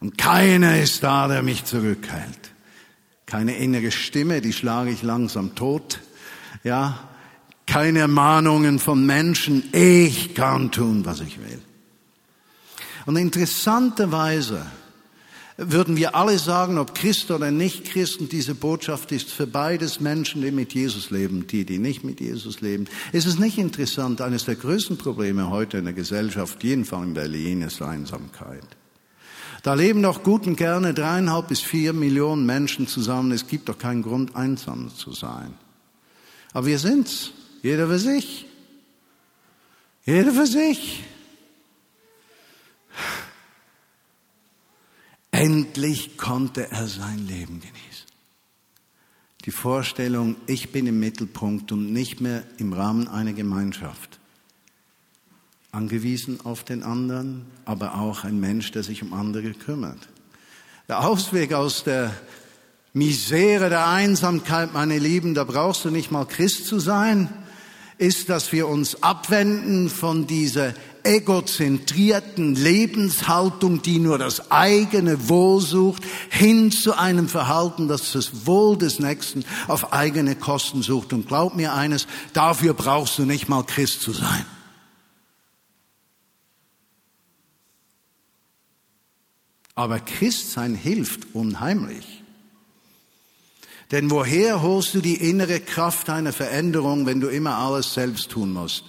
Und 0.00 0.18
keiner 0.18 0.80
ist 0.80 1.02
da, 1.02 1.28
der 1.28 1.42
mich 1.42 1.64
zurückhält. 1.64 2.52
Keine 3.28 3.56
innere 3.56 3.90
Stimme, 3.90 4.40
die 4.40 4.54
schlage 4.54 4.90
ich 4.90 5.02
langsam 5.02 5.54
tot. 5.54 6.00
Ja, 6.64 6.98
keine 7.66 7.98
Ermahnungen 7.98 8.78
von 8.78 9.04
Menschen. 9.04 9.64
Ich 9.72 10.34
kann 10.34 10.72
tun, 10.72 11.04
was 11.04 11.20
ich 11.20 11.38
will. 11.38 11.60
Und 13.04 13.16
interessanterweise 13.16 14.64
würden 15.58 15.98
wir 15.98 16.14
alle 16.14 16.38
sagen, 16.38 16.78
ob 16.78 16.94
Christ 16.94 17.30
oder 17.30 17.50
nicht 17.50 17.84
Christ, 17.84 18.20
und 18.20 18.32
diese 18.32 18.54
Botschaft 18.54 19.12
ist 19.12 19.30
für 19.30 19.46
beides 19.46 20.00
Menschen, 20.00 20.40
die 20.40 20.50
mit 20.50 20.72
Jesus 20.72 21.10
leben, 21.10 21.46
die, 21.46 21.66
die 21.66 21.78
nicht 21.78 22.04
mit 22.04 22.20
Jesus 22.20 22.62
leben. 22.62 22.86
Es 23.12 23.26
ist 23.26 23.38
nicht 23.38 23.58
interessant, 23.58 24.22
eines 24.22 24.46
der 24.46 24.54
größten 24.54 24.96
Probleme 24.96 25.50
heute 25.50 25.76
in 25.76 25.84
der 25.84 25.92
Gesellschaft, 25.92 26.64
jedenfalls 26.64 27.08
in 27.08 27.14
Berlin, 27.14 27.60
ist 27.60 27.82
Einsamkeit. 27.82 28.77
Da 29.62 29.74
leben 29.74 30.02
doch 30.02 30.22
gut 30.22 30.46
und 30.46 30.56
gerne 30.56 30.94
dreieinhalb 30.94 31.48
bis 31.48 31.60
vier 31.60 31.92
Millionen 31.92 32.46
Menschen 32.46 32.86
zusammen. 32.86 33.32
Es 33.32 33.46
gibt 33.46 33.68
doch 33.68 33.78
keinen 33.78 34.02
Grund, 34.02 34.36
einsam 34.36 34.94
zu 34.94 35.12
sein. 35.12 35.54
Aber 36.52 36.66
wir 36.66 36.78
sind's. 36.78 37.32
Jeder 37.62 37.88
für 37.88 37.98
sich. 37.98 38.46
Jeder 40.04 40.32
für 40.32 40.46
sich. 40.46 41.04
Endlich 45.30 46.16
konnte 46.16 46.70
er 46.70 46.86
sein 46.86 47.26
Leben 47.26 47.60
genießen. 47.60 48.06
Die 49.44 49.50
Vorstellung, 49.50 50.36
ich 50.46 50.72
bin 50.72 50.86
im 50.86 51.00
Mittelpunkt 51.00 51.72
und 51.72 51.92
nicht 51.92 52.20
mehr 52.20 52.44
im 52.58 52.72
Rahmen 52.72 53.08
einer 53.08 53.32
Gemeinschaft. 53.32 54.17
Angewiesen 55.70 56.40
auf 56.44 56.64
den 56.64 56.82
anderen, 56.82 57.44
aber 57.64 57.96
auch 57.96 58.24
ein 58.24 58.40
Mensch, 58.40 58.72
der 58.72 58.82
sich 58.82 59.02
um 59.02 59.12
andere 59.12 59.52
kümmert. 59.52 60.08
Der 60.88 61.06
Ausweg 61.06 61.52
aus 61.52 61.84
der 61.84 62.14
Misere 62.94 63.68
der 63.68 63.86
Einsamkeit, 63.86 64.72
meine 64.72 64.98
Lieben, 64.98 65.34
da 65.34 65.44
brauchst 65.44 65.84
du 65.84 65.90
nicht 65.90 66.10
mal 66.10 66.24
Christ 66.24 66.66
zu 66.66 66.78
sein, 66.78 67.28
ist, 67.98 68.28
dass 68.28 68.52
wir 68.52 68.68
uns 68.68 69.02
abwenden 69.02 69.90
von 69.90 70.26
dieser 70.26 70.72
egozentrierten 71.02 72.54
Lebenshaltung, 72.54 73.82
die 73.82 73.98
nur 73.98 74.18
das 74.18 74.50
eigene 74.50 75.28
Wohl 75.28 75.60
sucht, 75.60 76.02
hin 76.28 76.70
zu 76.70 76.96
einem 76.96 77.28
Verhalten, 77.28 77.88
das 77.88 78.12
das 78.12 78.46
Wohl 78.46 78.76
des 78.78 78.98
Nächsten 78.98 79.44
auf 79.66 79.92
eigene 79.92 80.36
Kosten 80.36 80.82
sucht. 80.82 81.12
Und 81.12 81.28
glaub 81.28 81.56
mir 81.56 81.74
eines, 81.74 82.06
dafür 82.32 82.74
brauchst 82.74 83.18
du 83.18 83.24
nicht 83.24 83.48
mal 83.48 83.64
Christ 83.64 84.02
zu 84.02 84.12
sein. 84.12 84.46
Aber 89.78 90.00
Christsein 90.00 90.74
hilft 90.74 91.36
unheimlich. 91.36 92.24
Denn 93.92 94.10
woher 94.10 94.60
holst 94.60 94.92
du 94.94 95.00
die 95.00 95.14
innere 95.14 95.60
Kraft 95.60 96.10
einer 96.10 96.32
Veränderung, 96.32 97.06
wenn 97.06 97.20
du 97.20 97.28
immer 97.28 97.58
alles 97.58 97.94
selbst 97.94 98.28
tun 98.28 98.52
musst? 98.52 98.82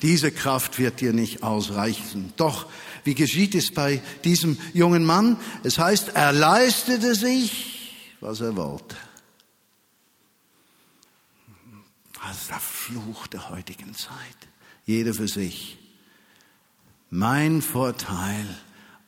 Diese 0.00 0.30
Kraft 0.30 0.78
wird 0.78 1.00
dir 1.00 1.12
nicht 1.12 1.42
ausreichen. 1.42 2.32
Doch, 2.36 2.66
wie 3.02 3.16
geschieht 3.16 3.56
es 3.56 3.72
bei 3.72 4.00
diesem 4.22 4.56
jungen 4.74 5.04
Mann? 5.04 5.38
Es 5.64 5.76
heißt, 5.76 6.10
er 6.10 6.32
leistete 6.32 7.16
sich, 7.16 7.96
was 8.20 8.40
er 8.40 8.54
wollte. 8.54 8.94
Das 12.22 12.42
ist 12.42 12.50
der 12.50 12.60
Fluch 12.60 13.26
der 13.26 13.50
heutigen 13.50 13.92
Zeit. 13.92 14.38
Jeder 14.86 15.14
für 15.14 15.26
sich. 15.26 15.78
Mein 17.10 17.60
Vorteil 17.60 18.46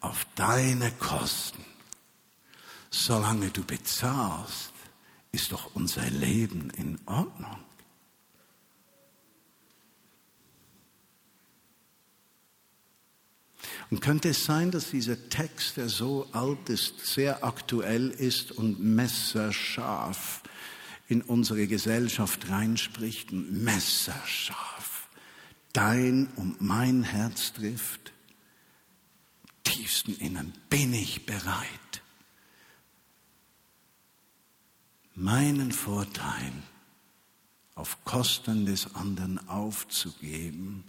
auf 0.01 0.27
deine 0.35 0.91
Kosten. 0.93 1.65
Solange 2.91 3.51
du 3.51 3.65
bezahlst, 3.65 4.73
ist 5.33 5.53
doch 5.53 5.75
unser 5.75 6.09
Leben 6.11 6.71
in 6.71 6.99
Ordnung. 7.07 7.57
Und 13.91 14.01
könnte 14.01 14.29
es 14.31 14.45
sein, 14.45 14.71
dass 14.71 14.91
dieser 14.91 15.29
Text, 15.31 15.77
der 15.77 15.89
so 15.89 16.29
alt 16.33 16.69
ist, 16.69 17.07
sehr 17.07 17.45
aktuell 17.45 18.11
ist 18.11 18.53
und 18.53 18.81
messerscharf 18.81 20.43
in 21.09 21.23
unsere 21.23 21.67
Gesellschaft 21.67 22.49
reinspricht 22.49 23.33
messerscharf 23.33 25.09
dein 25.73 26.29
und 26.37 26.61
mein 26.61 27.03
Herz 27.03 27.53
trifft? 27.53 28.13
Tiefsten 29.71 30.17
Innen 30.17 30.53
bin 30.69 30.93
ich 30.93 31.27
bereit, 31.27 32.03
meinen 35.15 35.71
Vorteil 35.71 36.53
auf 37.77 38.05
Kosten 38.05 38.67
des 38.67 38.97
anderen 38.97 39.49
aufzugeben 39.49 40.83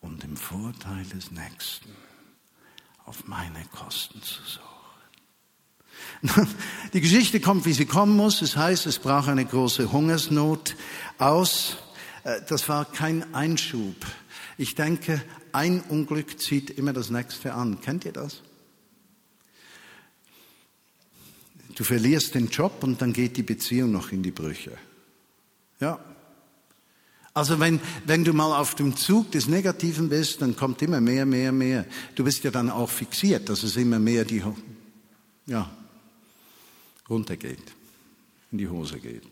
und 0.00 0.24
dem 0.24 0.36
Vorteil 0.36 1.04
des 1.04 1.30
Nächsten 1.30 1.90
auf 3.04 3.28
meine 3.28 3.64
Kosten 3.66 4.20
zu 4.20 4.42
suchen. 4.42 4.66
Die 6.92 7.00
Geschichte 7.00 7.38
kommt, 7.38 7.66
wie 7.66 7.72
sie 7.72 7.86
kommen 7.86 8.16
muss. 8.16 8.42
Es 8.42 8.56
heißt, 8.56 8.86
es 8.86 8.98
brach 8.98 9.28
eine 9.28 9.44
große 9.44 9.92
Hungersnot 9.92 10.74
aus. 11.18 11.76
Äh, 12.24 12.40
das 12.48 12.68
war 12.68 12.84
kein 12.84 13.32
Einschub. 13.32 13.94
Ich 14.62 14.76
denke, 14.76 15.20
ein 15.50 15.80
Unglück 15.80 16.38
zieht 16.38 16.70
immer 16.70 16.92
das 16.92 17.10
nächste 17.10 17.52
an. 17.52 17.80
Kennt 17.80 18.04
ihr 18.04 18.12
das? 18.12 18.42
Du 21.74 21.82
verlierst 21.82 22.36
den 22.36 22.46
Job 22.46 22.84
und 22.84 23.02
dann 23.02 23.12
geht 23.12 23.36
die 23.36 23.42
Beziehung 23.42 23.90
noch 23.90 24.12
in 24.12 24.22
die 24.22 24.30
Brüche. 24.30 24.78
Ja, 25.80 25.98
also 27.34 27.58
wenn, 27.58 27.80
wenn 28.04 28.22
du 28.22 28.32
mal 28.34 28.56
auf 28.56 28.76
dem 28.76 28.96
Zug 28.96 29.32
des 29.32 29.48
Negativen 29.48 30.08
bist, 30.08 30.40
dann 30.42 30.54
kommt 30.54 30.80
immer 30.80 31.00
mehr, 31.00 31.26
mehr, 31.26 31.50
mehr. 31.50 31.84
Du 32.14 32.22
bist 32.22 32.44
ja 32.44 32.52
dann 32.52 32.70
auch 32.70 32.90
fixiert, 32.90 33.48
dass 33.48 33.64
es 33.64 33.74
immer 33.74 33.98
mehr 33.98 34.24
die, 34.24 34.44
ja, 35.46 35.70
runtergeht, 37.10 37.72
in 38.52 38.58
die 38.58 38.68
Hose 38.68 39.00
geht. 39.00 39.24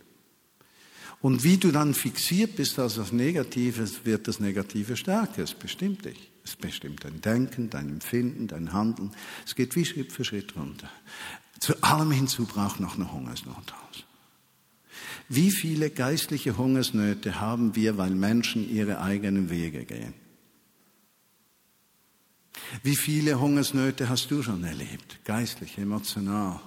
Und 1.21 1.45
wie 1.45 1.59
du 1.59 1.71
dann 1.71 1.93
fixiert 1.93 2.57
bist 2.57 2.81
auf 2.81 2.97
das 2.97 3.13
Negative, 3.13 3.89
wird 4.05 4.27
das 4.27 4.41
Negative 4.41 4.97
stärker. 4.97 5.43
Es 5.43 5.55
bestimmt 5.55 6.05
dich. 6.05 6.31
Es 6.45 6.57
bestimmt 6.57 7.05
dein 7.05 7.21
Denken, 7.21 7.69
dein 7.69 7.91
Empfinden, 7.91 8.49
dein 8.49 8.73
Handeln. 8.73 9.13
Es 9.45 9.55
geht 9.55 9.77
wie 9.77 9.85
Schritt 9.85 10.13
für 10.13 10.25
Schritt 10.25 10.57
runter. 10.57 10.91
Zu 11.59 11.81
allem 11.83 12.11
hinzu 12.11 12.47
braucht 12.47 12.81
noch 12.81 12.97
eine 12.97 13.13
Hungersnot 13.13 13.57
aus. 13.57 14.05
Wie 15.29 15.51
viele 15.51 15.91
geistliche 15.91 16.57
Hungersnöte 16.57 17.39
haben 17.39 17.77
wir, 17.77 17.99
weil 17.99 18.11
Menschen 18.11 18.69
ihre 18.69 19.01
eigenen 19.01 19.51
Wege 19.51 19.85
gehen? 19.85 20.15
Wie 22.83 22.97
viele 22.97 23.39
Hungersnöte 23.39 24.09
hast 24.09 24.31
du 24.31 24.43
schon 24.43 24.65
erlebt, 24.65 25.21
geistlich, 25.25 25.77
emotional, 25.77 26.61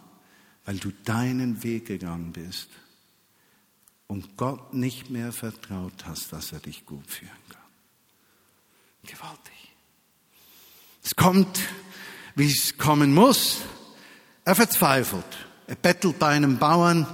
weil 0.65 0.77
du 0.77 0.91
deinen 1.03 1.63
Weg 1.63 1.87
gegangen 1.87 2.31
bist 2.31 2.69
und 4.07 4.37
Gott 4.37 4.73
nicht 4.73 5.09
mehr 5.09 5.31
vertraut 5.31 6.05
hast, 6.05 6.33
dass 6.33 6.51
er 6.51 6.59
dich 6.59 6.85
gut 6.85 7.09
führen 7.09 7.31
kann? 7.49 7.61
Gewaltig. 9.03 9.53
Es 11.03 11.15
kommt, 11.15 11.59
wie 12.35 12.47
es 12.47 12.77
kommen 12.77 13.13
muss. 13.13 13.61
Er 14.45 14.55
verzweifelt. 14.55 15.25
Er 15.67 15.75
bettelt 15.75 16.19
bei 16.19 16.29
einem 16.29 16.57
Bauern, 16.57 17.05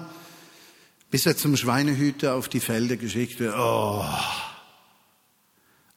bis 1.10 1.26
er 1.26 1.38
zum 1.38 1.56
Schweinehüter 1.58 2.36
auf 2.36 2.50
die 2.50 2.60
Felder 2.60 2.98
geschickt 2.98 3.40
wird. 3.40 3.56
Oh. 3.58 4.06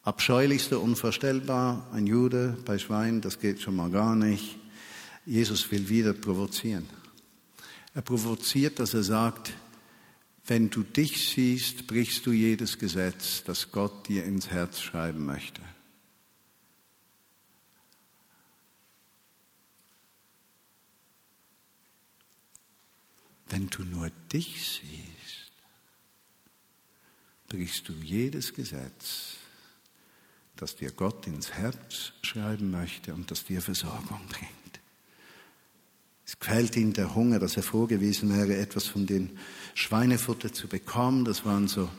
Abscheulichste, 0.05 0.79
unvorstellbar, 0.79 1.87
ein 1.93 2.07
Jude 2.07 2.57
bei 2.65 2.79
Schweinen, 2.79 3.21
das 3.21 3.39
geht 3.39 3.61
schon 3.61 3.77
mal 3.77 3.91
gar 3.91 4.17
nicht. 4.17 4.59
Jesus 5.25 5.71
will 5.71 5.89
wieder 5.89 6.13
provozieren. 6.13 6.89
Er 7.95 8.03
provoziert, 8.03 8.81
dass 8.81 8.95
er 8.95 9.05
sagt, 9.05 9.53
wenn 10.45 10.71
du 10.71 10.83
dich 10.83 11.31
siehst, 11.31 11.87
brichst 11.87 12.27
du 12.27 12.33
jedes 12.33 12.79
Gesetz, 12.79 13.45
das 13.45 13.71
Gott 13.71 14.09
dir 14.09 14.25
ins 14.25 14.51
Herz 14.51 14.81
schreiben 14.81 15.25
möchte. 15.25 15.63
Wenn 23.49 23.69
du 23.69 23.85
nur 23.85 24.11
dich 24.33 24.81
siehst, 24.81 25.53
brichst 27.49 27.89
du 27.89 27.93
jedes 27.93 28.55
Gesetz, 28.55 29.37
das 30.57 30.75
dir 30.75 30.91
Gott 30.91 31.27
ins 31.27 31.53
Herz 31.53 32.13
schreiben 32.23 32.71
möchte 32.71 33.15
und 33.15 33.31
das 33.31 33.45
dir 33.45 33.61
Versorgung 33.61 34.27
bringt. 34.29 34.62
Es 36.33 36.39
quält 36.39 36.77
ihn 36.77 36.95
der 36.95 37.15
Hunger, 37.15 37.39
dass 37.39 37.59
er 37.59 37.63
vorgewiesen 37.63 38.35
wäre, 38.35 38.57
etwas 38.57 38.87
von 38.87 39.05
den 39.05 39.39
Schweinefutter 39.75 40.51
zu 40.51 40.67
bekommen. 40.67 41.27
Das 41.27 41.45
waren 41.45 41.69
so 41.69 41.91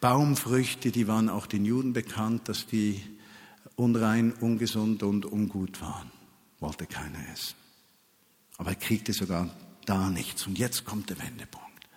Baumfrüchte, 0.00 0.92
die 0.92 1.08
waren 1.08 1.28
auch 1.28 1.46
den 1.46 1.64
Juden 1.64 1.92
bekannt, 1.92 2.48
dass 2.48 2.66
die 2.66 3.02
unrein, 3.74 4.32
ungesund 4.32 5.02
und 5.02 5.26
ungut 5.26 5.80
waren. 5.80 6.12
Wollte 6.60 6.86
keiner 6.86 7.18
essen. 7.32 7.56
Aber 8.58 8.70
er 8.70 8.76
kriegte 8.76 9.12
sogar 9.12 9.50
da 9.86 10.08
nichts. 10.08 10.46
Und 10.46 10.56
jetzt 10.56 10.84
kommt 10.84 11.10
der 11.10 11.18
Wendepunkt. 11.18 11.88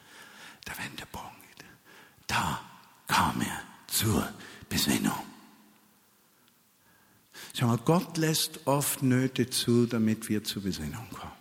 Der 0.67 0.75
Wendepunkt. 0.83 1.29
Da 2.25 2.59
kam 3.07 3.39
er 3.41 3.61
zur 3.85 4.27
Besinnung. 4.67 5.13
Schau 7.53 7.67
mal, 7.67 7.77
Gott 7.77 8.17
lässt 8.17 8.65
oft 8.65 9.03
Nöte 9.03 9.47
zu, 9.51 9.85
damit 9.85 10.27
wir 10.27 10.43
zur 10.43 10.63
Besinnung 10.63 11.07
kommen. 11.11 11.32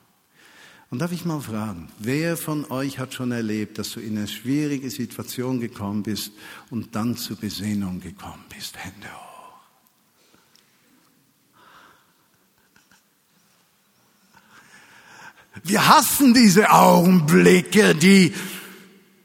Und 0.93 0.99
darf 0.99 1.11
ich 1.11 1.25
mal 1.25 1.41
fragen, 1.41 1.89
wer 2.01 2.37
von 2.37 2.71
euch 2.71 2.99
hat 2.99 3.15
schon 3.15 3.33
erlebt, 3.33 3.79
dass 3.79 3.93
du 3.93 4.01
in 4.01 4.19
eine 4.19 4.29
schwierige 4.29 4.91
Situation 4.91 5.59
gekommen 5.59 6.03
bist 6.03 6.33
und 6.69 6.95
dann 6.95 7.17
zur 7.17 7.39
Besinnung 7.39 7.99
gekommen 7.99 8.45
bist? 8.55 8.77
Hände 8.77 9.07
hoch. 9.07 9.55
Wir 15.65 15.89
hassen 15.89 16.35
diese 16.35 16.71
Augenblicke, 16.71 17.95
die 17.95 18.35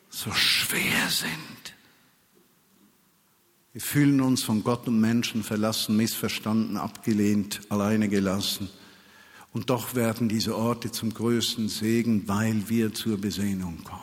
so 0.10 0.32
schwer 0.32 1.10
sind. 1.10 1.76
Wir 3.74 3.82
fühlen 3.82 4.22
uns 4.22 4.42
von 4.42 4.64
Gott 4.64 4.88
und 4.88 5.02
Menschen 5.02 5.44
verlassen, 5.44 5.98
missverstanden, 5.98 6.78
abgelehnt, 6.78 7.60
alleine 7.68 8.08
gelassen. 8.08 8.70
Und 9.54 9.70
doch 9.70 9.96
werden 9.96 10.30
diese 10.30 10.56
Orte 10.56 10.92
zum 10.92 11.14
größten 11.14 11.70
Segen, 11.70 12.28
weil 12.28 12.70
wir 12.70 12.94
zur 12.94 13.18
Besinnung 13.20 13.84
kommen. 13.84 14.02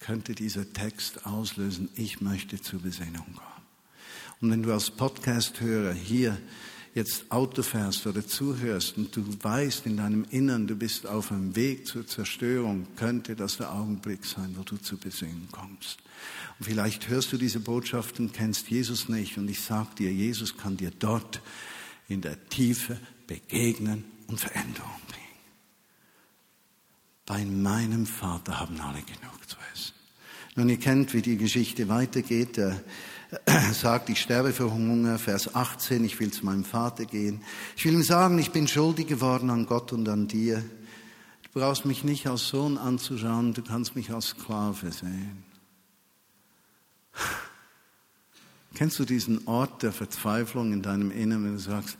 Könnte 0.00 0.34
dieser 0.34 0.72
Text 0.72 1.26
auslösen, 1.26 1.90
ich 1.94 2.20
möchte 2.20 2.60
zur 2.60 2.80
Besinnung 2.80 3.26
kommen. 3.34 3.58
Und 4.40 4.50
wenn 4.50 4.62
du 4.62 4.72
als 4.72 4.90
Podcast-Hörer 4.90 5.92
hier 5.92 6.38
jetzt 6.94 7.30
Auto 7.30 7.62
fährst 7.62 8.06
oder 8.06 8.26
zuhörst 8.26 8.96
und 8.96 9.14
du 9.14 9.24
weißt 9.42 9.86
in 9.86 9.96
deinem 9.96 10.24
Innern, 10.30 10.66
du 10.66 10.74
bist 10.74 11.06
auf 11.06 11.30
einem 11.30 11.54
Weg 11.54 11.86
zur 11.86 12.06
Zerstörung, 12.06 12.86
könnte 12.96 13.36
das 13.36 13.58
der 13.58 13.72
Augenblick 13.72 14.24
sein, 14.24 14.54
wo 14.56 14.62
du 14.62 14.76
zu 14.76 14.96
Besinnen 14.96 15.48
kommst. 15.52 15.98
Und 16.58 16.66
vielleicht 16.66 17.08
hörst 17.08 17.32
du 17.32 17.36
diese 17.36 17.60
Botschaft 17.60 18.18
und 18.18 18.32
kennst 18.32 18.68
Jesus 18.70 19.08
nicht 19.08 19.38
und 19.38 19.48
ich 19.48 19.60
sage 19.60 19.90
dir, 19.98 20.12
Jesus 20.12 20.56
kann 20.56 20.76
dir 20.76 20.90
dort 20.98 21.40
in 22.08 22.20
der 22.20 22.48
Tiefe 22.48 22.98
begegnen 23.26 24.04
und 24.26 24.40
Veränderung 24.40 24.90
bringen. 25.06 25.18
Bei 27.26 27.44
meinem 27.44 28.06
Vater 28.06 28.58
haben 28.58 28.80
alle 28.80 29.02
genug 29.02 29.46
zu 29.46 29.56
essen. 29.72 29.92
Nun, 30.56 30.70
ihr 30.70 30.78
kennt, 30.78 31.14
wie 31.14 31.22
die 31.22 31.36
Geschichte 31.36 31.88
weitergeht. 31.88 32.56
Der 32.56 32.82
sagt, 33.72 34.08
ich 34.08 34.20
sterbe 34.20 34.52
vor 34.52 34.72
Hunger, 34.72 35.18
Vers 35.18 35.54
18, 35.54 36.02
ich 36.04 36.18
will 36.18 36.32
zu 36.32 36.46
meinem 36.46 36.64
Vater 36.64 37.04
gehen. 37.04 37.42
Ich 37.76 37.84
will 37.84 37.92
ihm 37.92 38.02
sagen, 38.02 38.38
ich 38.38 38.50
bin 38.50 38.66
schuldig 38.66 39.06
geworden 39.06 39.50
an 39.50 39.66
Gott 39.66 39.92
und 39.92 40.08
an 40.08 40.26
dir. 40.26 40.64
Du 41.42 41.60
brauchst 41.60 41.84
mich 41.84 42.04
nicht 42.04 42.26
als 42.26 42.48
Sohn 42.48 42.78
anzuschauen, 42.78 43.52
du 43.52 43.62
kannst 43.62 43.94
mich 43.94 44.10
als 44.10 44.28
Sklave 44.28 44.90
sehen. 44.90 45.44
Kennst 48.78 49.00
du 49.00 49.04
diesen 49.04 49.44
Ort 49.48 49.82
der 49.82 49.90
Verzweiflung 49.90 50.72
in 50.72 50.82
deinem 50.82 51.10
Inneren, 51.10 51.46
wenn 51.46 51.54
du 51.54 51.58
sagst, 51.58 51.98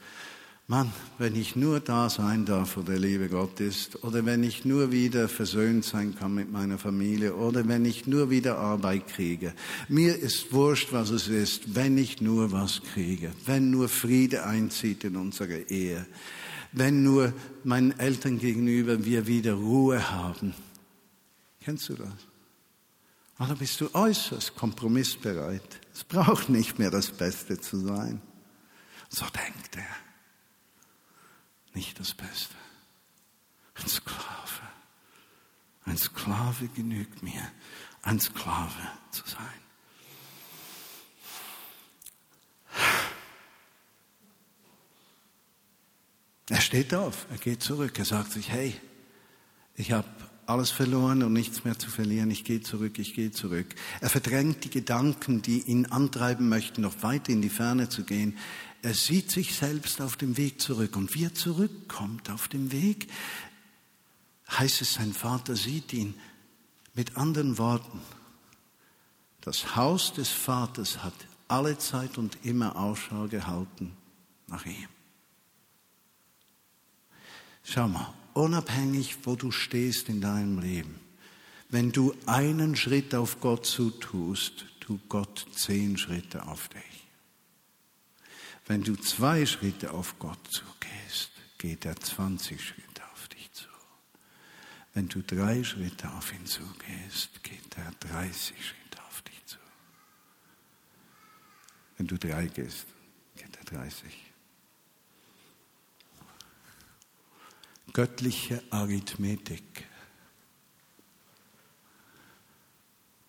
Mann, 0.69 0.93
wenn 1.19 1.35
ich 1.35 1.57
nur 1.57 1.81
da 1.81 2.09
sein 2.09 2.45
darf, 2.45 2.77
wo 2.77 2.83
der 2.83 3.01
liebe 3.01 3.29
Gott 3.29 3.59
ist, 3.59 4.05
oder 4.05 4.25
wenn 4.25 4.45
ich 4.45 4.65
nur 4.65 4.93
wieder 4.93 5.29
versöhnt 5.29 5.85
sein 5.85 6.15
kann 6.15 6.37
mit 6.37 6.53
meiner 6.53 6.79
Familie, 6.79 7.35
oder 7.35 7.67
wenn 7.67 7.85
ich 7.85 8.07
nur 8.07 8.31
wieder 8.31 8.59
Arbeit 8.59 9.09
kriege. 9.09 9.55
Mir 9.89 10.17
ist 10.17 10.53
wurscht, 10.53 10.93
was 10.93 11.11
es 11.11 11.27
ist, 11.27 11.75
wenn 11.75 11.99
ich 11.99 12.21
nur 12.21 12.53
was 12.53 12.81
kriege, 12.95 13.33
wenn 13.45 13.73
nur 13.73 13.89
Friede 13.89 14.45
einzieht 14.45 15.03
in 15.03 15.17
unsere 15.17 15.59
Ehe, 15.59 16.07
wenn 16.71 17.03
nur 17.03 17.33
meinen 17.65 17.99
Eltern 17.99 18.39
gegenüber 18.39 19.05
wir 19.05 19.27
wieder 19.27 19.55
Ruhe 19.55 20.13
haben. 20.13 20.55
Kennst 21.61 21.89
du 21.89 21.95
das? 21.95 22.15
Oder 23.41 23.57
bist 23.57 23.81
du 23.81 23.93
äußerst 23.93 24.55
kompromissbereit? 24.55 25.81
Es 25.99 26.05
braucht 26.05 26.49
nicht 26.49 26.79
mehr 26.79 26.93
das 26.93 27.11
Beste 27.11 27.61
zu 27.61 27.77
sein. 27.77 28.23
So 29.09 29.27
denkt 29.31 29.77
er 29.77 29.97
nicht 31.75 31.99
das 31.99 32.15
Beste. 32.15 32.55
Ein 33.75 33.89
Sklave. 33.89 34.63
Ein 35.87 35.99
Sklave 35.99 36.69
genügt 36.69 37.25
mir, 37.25 37.43
ein 38.03 38.21
Sklave 38.21 38.93
zu 39.11 39.25
sein. 39.27 39.61
Er 46.49 46.61
steht 46.61 46.95
auf, 46.95 47.27
er 47.29 47.39
geht 47.39 47.61
zurück, 47.61 47.99
er 47.99 48.05
sagt 48.05 48.31
sich, 48.31 48.51
hey, 48.51 48.81
ich 49.75 49.91
habe 49.91 50.07
alles 50.49 50.71
verloren 50.71 51.23
und 51.23 51.35
nichts 51.35 51.65
mehr 51.65 51.79
zu 51.79 51.91
verlieren, 51.91 52.31
ich 52.31 52.43
gehe 52.43 52.63
zurück, 52.63 52.99
ich 52.99 53.15
gehe 53.15 53.31
zurück. 53.31 53.75
Er 54.01 54.09
verdrängt 54.09 54.65
die 54.65 54.71
Gedanken, 54.71 55.43
die 55.43 55.61
ihn 55.61 55.87
antreiben 55.87 56.49
möchten, 56.49 56.81
noch 56.81 57.03
weiter 57.03 57.33
in 57.33 57.43
die 57.43 57.51
Ferne 57.51 57.91
zu 57.91 58.05
gehen. 58.05 58.39
Er 58.81 58.95
sieht 58.95 59.31
sich 59.31 59.55
selbst 59.55 60.01
auf 60.01 60.17
dem 60.17 60.39
Weg 60.39 60.61
zurück. 60.61 60.97
Und 60.97 61.15
wie 61.15 61.25
er 61.25 61.35
zurückkommt 61.35 62.31
auf 62.31 62.49
dem 62.49 62.73
Weg, 62.73 63.09
heißt 64.51 64.81
es, 64.81 64.95
sein 64.95 65.13
Vater 65.13 65.55
sieht 65.55 65.93
ihn. 65.93 66.15
Mit 66.95 67.19
anderen 67.19 67.59
Worten, 67.59 68.01
das 69.43 69.77
Haus 69.77 70.15
des 70.15 70.31
Vaters 70.31 71.03
hat 71.05 71.15
alle 71.47 71.77
Zeit 71.77 72.17
und 72.17 72.39
immer 72.43 72.77
Ausschau 72.77 73.29
gehalten 73.29 73.93
nach 74.47 74.65
ihm. 74.65 74.89
Schau 77.63 77.87
mal, 77.87 78.15
unabhängig, 78.39 79.19
wo 79.25 79.35
du 79.35 79.51
stehst 79.51 80.09
in 80.09 80.21
deinem 80.21 80.61
Leben, 80.61 81.01
wenn 81.71 81.93
du 81.93 82.15
einen 82.27 82.77
Schritt 82.77 83.15
auf 83.15 83.41
Gott 83.41 83.67
zutust, 83.67 84.65
tut 84.81 85.09
Gott 85.09 85.47
zehn 85.55 85.99
Schritte 85.99 86.47
auf 86.47 86.69
dich. 86.69 86.83
Wenn 88.67 88.83
du 88.83 88.97
zwei 88.97 89.45
Schritte 89.45 89.93
auf 89.93 90.19
Gott 90.19 90.39
zugehst, 90.49 91.31
geht 91.59 91.85
er 91.85 91.97
20 91.97 92.63
Schritte 92.63 93.03
auf 93.13 93.29
dich 93.29 93.53
zu. 93.53 93.69
Wenn 94.95 95.09
du 95.09 95.23
drei 95.23 95.65
Schritte 95.65 96.11
auf 96.13 96.33
ihn 96.33 96.47
zugehst, 96.47 97.43
geht 97.43 97.77
er 97.77 97.91
30 98.09 98.57
Schritte 98.57 99.03
auf 99.09 99.23
dich 99.23 99.47
zu. 99.47 99.59
Wenn 101.97 102.07
du 102.07 102.19
drei 102.19 102.47
gehst, 102.47 102.87
geht 103.37 103.57
er 103.57 103.65
30. 103.65 104.28
Göttliche 107.99 108.63
Arithmetik. 108.71 109.85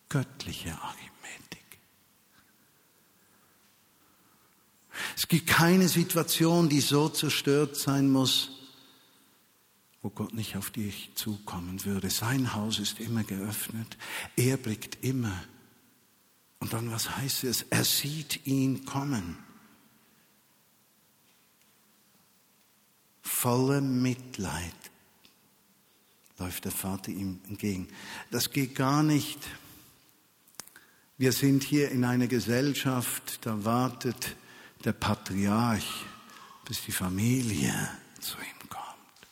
Göttliche 0.10 0.80
Arithmetik. 0.80 1.80
Es 5.18 5.28
gibt 5.28 5.48
keine 5.48 5.88
Situation, 5.88 6.70
die 6.70 6.82
so 6.82 7.10
zerstört 7.10 7.78
sein 7.78 8.12
muss, 8.12 8.52
wo 10.04 10.12
Gott 10.12 10.36
nicht 10.36 10.56
auf 10.56 10.70
dich 10.70 11.16
zukommen 11.16 11.84
würde. 11.84 12.12
Sein 12.12 12.54
Haus 12.54 12.78
ist 12.78 13.00
immer 13.00 13.24
geöffnet. 13.24 13.98
Er 14.36 14.58
blickt 14.58 15.04
immer. 15.04 15.44
Und 16.60 16.74
dann, 16.74 16.92
was 16.92 17.18
heißt 17.18 17.44
es? 17.46 17.64
Er 17.72 17.86
sieht 17.86 18.46
ihn 18.46 18.86
kommen. 18.86 19.49
Voller 23.41 23.80
Mitleid 23.80 24.75
läuft 26.39 26.65
der 26.65 26.73
Vater 26.73 27.10
ihm 27.10 27.39
entgegen. 27.47 27.88
Das 28.32 28.52
geht 28.52 28.75
gar 28.75 29.02
nicht. 29.02 29.39
Wir 31.17 31.32
sind 31.32 31.63
hier 31.63 31.89
in 31.89 32.04
einer 32.04 32.28
Gesellschaft, 32.28 33.39
da 33.45 33.63
wartet 33.63 34.36
der 34.84 34.91
Patriarch, 34.91 36.04
bis 36.65 36.84
die 36.84 36.91
Familie 36.91 37.73
zu 38.19 38.36
ihm 38.39 38.67
kommt. 38.67 39.28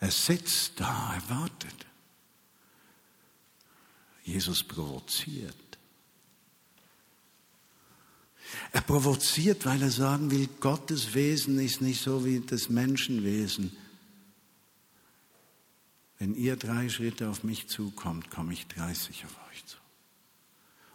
Er 0.00 0.10
sitzt 0.10 0.80
da, 0.80 1.14
er 1.14 1.28
wartet. 1.28 1.86
Jesus 4.24 4.64
provoziert. 4.64 5.65
Er 8.72 8.80
provoziert, 8.80 9.66
weil 9.66 9.82
er 9.82 9.90
sagen 9.90 10.30
will, 10.30 10.48
Gottes 10.60 11.14
Wesen 11.14 11.58
ist 11.58 11.80
nicht 11.80 12.02
so 12.02 12.24
wie 12.24 12.40
das 12.40 12.68
Menschenwesen. 12.68 13.76
Wenn 16.18 16.34
ihr 16.34 16.56
drei 16.56 16.88
Schritte 16.88 17.28
auf 17.28 17.44
mich 17.44 17.68
zukommt, 17.68 18.30
komme 18.30 18.52
ich 18.52 18.66
30 18.68 19.24
auf 19.24 19.36
euch 19.50 19.66
zu. 19.66 19.76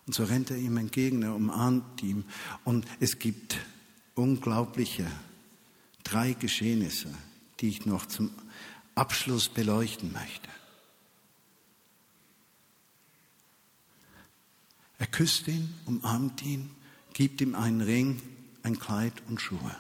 Und 0.08 0.16
so 0.16 0.24
rennt 0.24 0.50
er 0.50 0.58
ihm 0.58 0.78
entgegen, 0.78 1.24
er 1.24 1.36
umarmt 1.36 2.02
ihn. 2.02 2.26
Und 2.64 2.86
es 3.00 3.20
gibt 3.20 3.58
unglaubliche 4.16 5.06
drei 6.04 6.34
Geschehnisse, 6.34 7.14
die 7.60 7.70
ich 7.70 7.86
noch 7.86 8.08
zum 8.08 8.32
Abschluss 8.96 9.50
beleuchten 9.50 10.12
möchte. 10.12 10.50
Er 14.98 15.08
küsst 15.08 15.48
ihn, 15.48 15.74
umarmt 15.86 16.44
ihn, 16.44 16.70
gibt 17.14 17.42
ihm 17.42 17.56
einen 17.56 17.82
Ring, 17.82 18.22
ein 18.64 18.80
Kleid 18.80 19.14
und 19.28 19.42
Schuhe. 19.42 19.76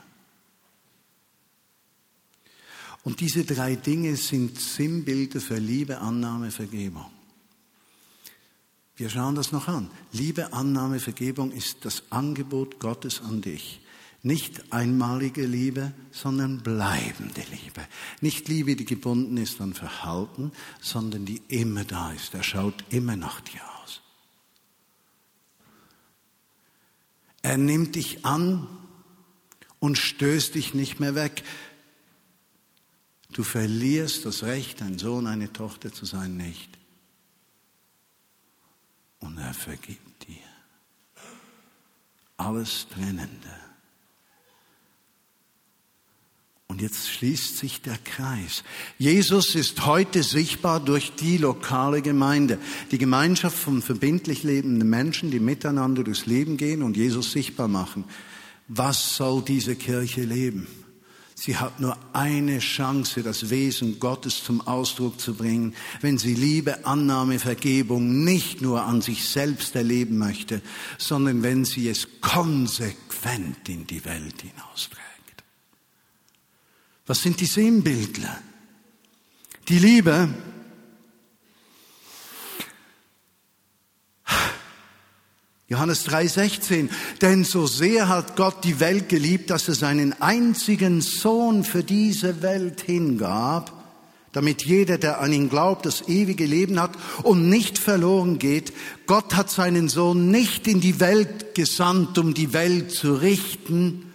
Und 3.03 3.19
diese 3.19 3.45
drei 3.45 3.75
Dinge 3.75 4.15
sind 4.15 4.59
Sinnbilder 4.59 5.41
für 5.41 5.57
Liebe, 5.57 5.99
Annahme, 5.99 6.51
Vergebung. 6.51 7.11
Wir 8.95 9.09
schauen 9.09 9.34
das 9.34 9.51
noch 9.51 9.67
an. 9.67 9.89
Liebe, 10.11 10.53
Annahme, 10.53 10.99
Vergebung 10.99 11.51
ist 11.51 11.86
das 11.86 12.03
Angebot 12.11 12.79
Gottes 12.79 13.21
an 13.21 13.41
dich. 13.41 13.79
Nicht 14.21 14.71
einmalige 14.71 15.47
Liebe, 15.47 15.93
sondern 16.11 16.59
bleibende 16.61 17.41
Liebe. 17.49 17.88
Nicht 18.19 18.47
Liebe, 18.47 18.75
die 18.75 18.86
gebunden 18.86 19.38
ist 19.38 19.59
an 19.59 19.73
Verhalten, 19.73 20.51
sondern 20.79 21.25
die 21.25 21.41
immer 21.47 21.84
da 21.84 22.11
ist. 22.11 22.36
Er 22.36 22.43
schaut 22.43 22.84
immer 22.91 23.15
nach 23.15 23.41
dir 23.41 23.61
aus. 23.82 24.01
Er 27.41 27.57
nimmt 27.57 27.95
dich 27.95 28.25
an 28.25 28.67
und 29.79 29.97
stößt 29.97 30.55
dich 30.55 30.73
nicht 30.73 30.99
mehr 30.99 31.15
weg. 31.15 31.43
Du 33.31 33.43
verlierst 33.43 34.25
das 34.25 34.43
Recht, 34.43 34.81
ein 34.81 34.99
Sohn, 34.99 35.25
eine 35.25 35.51
Tochter 35.51 35.91
zu 35.91 36.05
sein, 36.05 36.37
nicht. 36.37 36.77
Und 39.19 39.37
er 39.37 39.53
vergibt 39.53 40.27
dir. 40.27 40.37
Alles 42.37 42.87
Trennende. 42.89 43.70
Und 46.72 46.82
jetzt 46.82 47.09
schließt 47.09 47.57
sich 47.57 47.82
der 47.82 47.97
Kreis. 47.97 48.63
Jesus 48.97 49.55
ist 49.55 49.86
heute 49.86 50.24
sichtbar 50.24 50.80
durch 50.80 51.11
die 51.15 51.36
lokale 51.36 52.01
Gemeinde, 52.01 52.59
die 52.91 52.97
Gemeinschaft 52.97 53.57
von 53.57 53.82
verbindlich 53.82 54.43
lebenden 54.43 54.89
Menschen, 54.89 55.32
die 55.32 55.41
miteinander 55.41 56.05
durchs 56.05 56.28
Leben 56.28 56.55
gehen 56.55 56.82
und 56.82 56.95
Jesus 56.95 57.34
sichtbar 57.34 57.67
machen. 57.67 58.05
Was 58.69 59.17
soll 59.17 59.41
diese 59.41 59.76
Kirche 59.76 60.22
leben? 60.22 60.65
Sie 61.36 61.57
hat 61.57 61.82
nur 61.82 61.97
eine 62.13 62.59
Chance, 62.59 63.22
das 63.22 63.49
Wesen 63.49 63.99
Gottes 63.99 64.41
zum 64.41 64.65
Ausdruck 64.65 65.19
zu 65.19 65.34
bringen, 65.34 65.76
wenn 65.99 66.17
sie 66.17 66.36
Liebe, 66.36 66.86
Annahme, 66.86 67.39
Vergebung 67.39 68.24
nicht 68.24 68.61
nur 68.61 68.84
an 68.84 69.01
sich 69.01 69.28
selbst 69.28 69.76
erleben 69.76 70.17
möchte, 70.17 70.61
sondern 70.97 71.43
wenn 71.43 71.65
sie 71.65 71.89
es 71.89 72.07
konsequent 72.22 73.67
in 73.67 73.86
die 73.86 74.05
Welt 74.05 74.41
hinausträgt. 74.41 75.11
Was 77.12 77.24
sind 77.24 77.41
die 77.41 77.45
Sinnbildler? 77.45 78.39
Die 79.68 79.80
Liebe 79.80 80.30
Johannes 85.68 86.05
3:16, 86.05 86.89
denn 87.20 87.43
so 87.43 87.68
sehr 87.68 88.07
hat 88.07 88.38
Gott 88.38 88.64
die 88.64 88.80
Welt 88.80 89.09
geliebt, 89.09 89.49
dass 89.49 89.68
er 89.68 89.74
seinen 89.74 90.22
einzigen 90.22 91.01
Sohn 91.01 91.66
für 91.66 91.84
diese 91.84 92.41
Welt 92.41 92.80
hingab, 92.80 93.74
damit 94.32 94.64
jeder, 94.64 94.97
der 94.97 95.20
an 95.20 95.34
ihn 95.34 95.49
glaubt, 95.49 95.86
das 95.86 96.07
ewige 96.07 96.45
Leben 96.45 96.80
hat 96.80 96.97
und 97.24 97.49
nicht 97.49 97.78
verloren 97.78 98.39
geht. 98.39 98.72
Gott 99.05 99.36
hat 99.36 99.51
seinen 99.51 99.89
Sohn 99.89 100.32
nicht 100.32 100.66
in 100.66 100.80
die 100.80 101.01
Welt 101.01 101.55
gesandt, 101.55 102.18
um 102.18 102.34
die 102.34 102.53
Welt 102.53 102.89
zu 102.89 103.16
richten, 103.16 104.14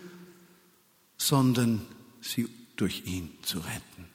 sondern 1.19 1.83
sie 2.23 2.56
durch 2.77 3.05
ihn 3.07 3.37
zu 3.43 3.59
retten. 3.59 4.09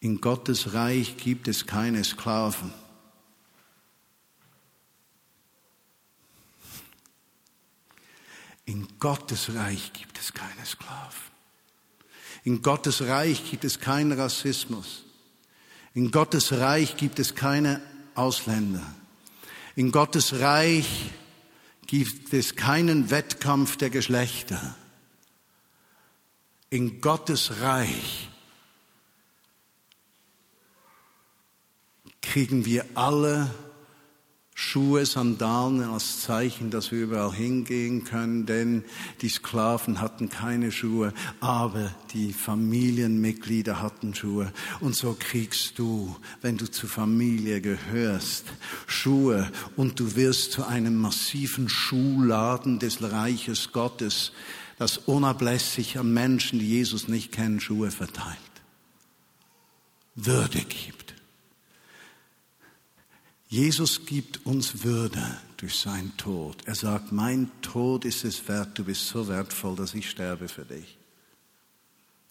In 0.00 0.20
Gottes 0.20 0.72
Reich 0.74 1.16
gibt 1.16 1.48
es 1.48 1.66
keine 1.66 2.04
Sklaven. 2.04 2.72
In 8.66 8.86
Gottes 8.98 9.54
Reich 9.54 9.92
gibt 9.92 10.18
es 10.18 10.32
keine 10.32 10.64
Sklaven. 10.64 11.26
In 12.44 12.62
Gottes 12.62 13.02
Reich 13.02 13.50
gibt 13.50 13.64
es 13.64 13.80
keinen 13.80 14.12
Rassismus. 14.12 15.04
In 15.94 16.10
Gottes 16.10 16.52
Reich 16.52 16.96
gibt 16.96 17.18
es 17.18 17.34
keine 17.34 17.80
Ausländer. 18.14 18.94
In 19.76 19.92
Gottes 19.92 20.40
Reich 20.40 21.10
gibt 21.86 22.32
es 22.32 22.54
keinen 22.54 23.10
Wettkampf 23.10 23.76
der 23.76 23.90
Geschlechter. 23.90 24.76
In 26.76 27.00
Gottes 27.00 27.62
Reich 27.62 28.28
kriegen 32.20 32.66
wir 32.66 32.84
alle 32.94 33.50
Schuhe, 34.54 35.06
Sandalen 35.06 35.82
als 35.82 36.20
Zeichen, 36.20 36.70
dass 36.70 36.92
wir 36.92 37.04
überall 37.04 37.32
hingehen 37.32 38.04
können, 38.04 38.44
denn 38.44 38.84
die 39.22 39.30
Sklaven 39.30 40.02
hatten 40.02 40.28
keine 40.28 40.70
Schuhe, 40.70 41.14
aber 41.40 41.94
die 42.12 42.34
Familienmitglieder 42.34 43.80
hatten 43.80 44.14
Schuhe. 44.14 44.52
Und 44.80 44.94
so 44.94 45.16
kriegst 45.18 45.78
du, 45.78 46.14
wenn 46.42 46.58
du 46.58 46.70
zur 46.70 46.90
Familie 46.90 47.62
gehörst, 47.62 48.44
Schuhe 48.86 49.50
und 49.76 49.98
du 49.98 50.14
wirst 50.14 50.52
zu 50.52 50.66
einem 50.66 51.00
massiven 51.00 51.70
Schuhladen 51.70 52.78
des 52.78 53.02
Reiches 53.02 53.72
Gottes, 53.72 54.32
das 54.78 54.98
unablässig 54.98 55.98
an 55.98 56.12
Menschen, 56.12 56.58
die 56.58 56.68
Jesus 56.68 57.08
nicht 57.08 57.32
kennen, 57.32 57.60
Schuhe 57.60 57.90
verteilt. 57.90 58.36
Würde 60.14 60.60
gibt. 60.60 61.14
Jesus 63.48 64.04
gibt 64.06 64.44
uns 64.44 64.82
Würde 64.82 65.40
durch 65.56 65.78
seinen 65.78 66.16
Tod. 66.16 66.66
Er 66.66 66.74
sagt, 66.74 67.12
mein 67.12 67.50
Tod 67.62 68.04
ist 68.04 68.24
es 68.24 68.48
wert, 68.48 68.78
du 68.78 68.84
bist 68.84 69.06
so 69.08 69.28
wertvoll, 69.28 69.76
dass 69.76 69.94
ich 69.94 70.10
sterbe 70.10 70.48
für 70.48 70.64
dich. 70.64 70.98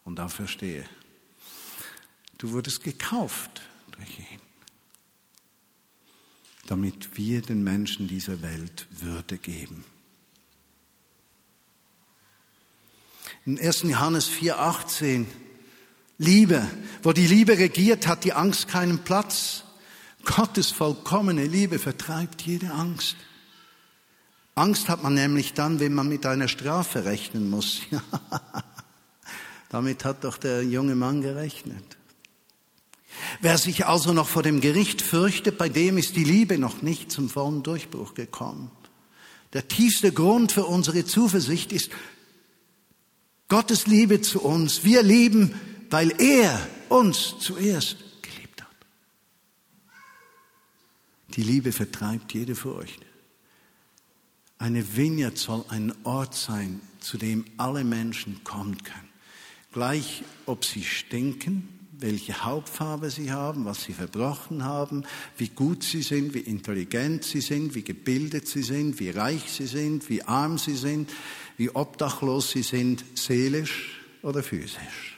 Und 0.04 0.18
dafür 0.18 0.48
stehe. 0.48 0.86
Du 2.38 2.52
wurdest 2.52 2.84
gekauft 2.84 3.62
durch 3.92 4.20
ihn, 4.20 4.42
damit 6.68 7.18
wir 7.18 7.42
den 7.42 7.64
Menschen 7.64 8.08
dieser 8.08 8.42
Welt 8.42 8.88
Würde 8.92 9.38
geben. 9.38 9.86
In 13.46 13.60
1. 13.60 13.84
Johannes 13.84 14.28
4,18 14.28 15.26
Liebe, 16.18 16.68
wo 17.04 17.14
die 17.14 17.28
Liebe 17.28 17.60
regiert, 17.60 18.08
hat 18.08 18.24
die 18.24 18.34
Angst 18.34 18.68
keinen 18.68 19.00
Platz. 19.00 19.64
Gottes 20.24 20.72
vollkommene 20.72 21.46
Liebe 21.46 21.78
vertreibt 21.78 22.42
jede 22.42 22.72
Angst. 22.72 23.16
Angst 24.56 24.90
hat 24.90 25.04
man 25.04 25.14
nämlich 25.14 25.54
dann, 25.54 25.80
wenn 25.80 25.94
man 25.94 26.08
mit 26.08 26.26
einer 26.26 26.48
Strafe 26.48 27.06
rechnen 27.06 27.50
muss. 27.50 27.82
Damit 29.70 30.06
hat 30.06 30.24
doch 30.24 30.38
der 30.38 30.64
junge 30.64 30.96
Mann 30.96 31.22
gerechnet. 31.22 31.98
Wer 33.42 33.60
sich 33.60 33.86
also 33.86 34.12
noch 34.12 34.28
vor 34.28 34.42
dem 34.42 34.60
Gericht 34.60 35.04
fürchtet, 35.04 35.60
bei 35.60 35.70
dem 35.70 36.00
ist 36.00 36.16
die 36.16 36.24
Liebe 36.24 36.58
noch 36.58 36.82
nicht 36.82 37.12
zum 37.12 37.30
vollen 37.30 37.62
Durchbruch 37.62 38.16
gekommen. 38.16 38.72
Der 39.54 39.68
tiefste 39.68 40.12
Grund 40.12 40.52
für 40.52 40.66
unsere 40.66 41.06
Zuversicht 41.06 41.72
ist 41.72 41.92
Gottes 43.48 43.88
Liebe 43.88 44.22
zu 44.22 44.42
uns. 44.42 44.84
Wir 44.84 45.04
lieben, 45.04 45.54
weil 45.90 46.20
er 46.20 46.60
uns 46.90 47.36
zuerst 47.40 47.98
Die 51.36 51.44
Liebe 51.44 51.74
vertreibt 51.74 52.34
jede 52.34 52.56
Furcht. 52.56 53.02
Eine 54.58 54.96
Vineyard 54.96 55.38
soll 55.38 55.66
ein 55.68 55.94
Ort 56.06 56.34
sein, 56.34 56.80
zu 57.02 57.18
dem 57.18 57.44
alle 57.58 57.84
Menschen 57.84 58.42
kommen 58.46 58.78
können. 58.84 59.10
Gleich 59.74 60.24
ob 60.46 60.64
sie 60.64 60.84
stinken, 60.84 61.68
welche 61.92 62.46
Hauptfarbe 62.46 63.10
sie 63.10 63.32
haben, 63.32 63.66
was 63.66 63.84
sie 63.84 63.92
verbrochen 63.92 64.64
haben, 64.64 65.04
wie 65.38 65.50
gut 65.50 65.84
sie 65.84 66.02
sind, 66.02 66.34
wie 66.34 66.40
intelligent 66.40 67.26
sie 67.26 67.42
sind, 67.42 67.76
wie 67.76 67.84
gebildet 67.84 68.48
sie 68.48 68.64
sind, 68.64 69.00
wie 69.00 69.10
reich 69.10 69.52
sie 69.52 69.68
sind, 69.68 70.10
wie 70.10 70.24
arm 70.24 70.58
sie 70.58 70.76
sind, 70.76 71.10
wie 71.58 71.70
obdachlos 71.70 72.52
sie 72.52 72.64
sind, 72.64 73.04
seelisch 73.18 74.00
oder 74.22 74.44
physisch. 74.44 75.18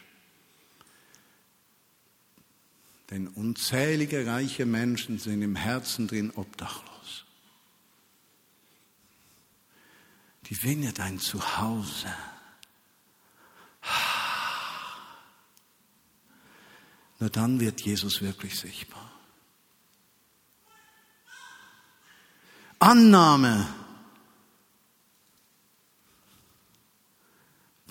Denn 3.10 3.28
unzählige 3.30 4.26
reiche 4.26 4.66
Menschen 4.66 5.18
sind 5.18 5.42
im 5.42 5.56
Herzen 5.56 6.08
drin 6.08 6.32
obdachlos. 6.36 7.26
Die 10.48 10.62
Vineyard 10.62 11.00
dein 11.00 11.20
Zuhause. 11.20 12.14
Nur 17.20 17.30
dann 17.30 17.60
wird 17.60 17.82
Jesus 17.82 18.22
wirklich 18.22 18.60
sichtbar. 18.60 19.12
Annahme 22.80 23.68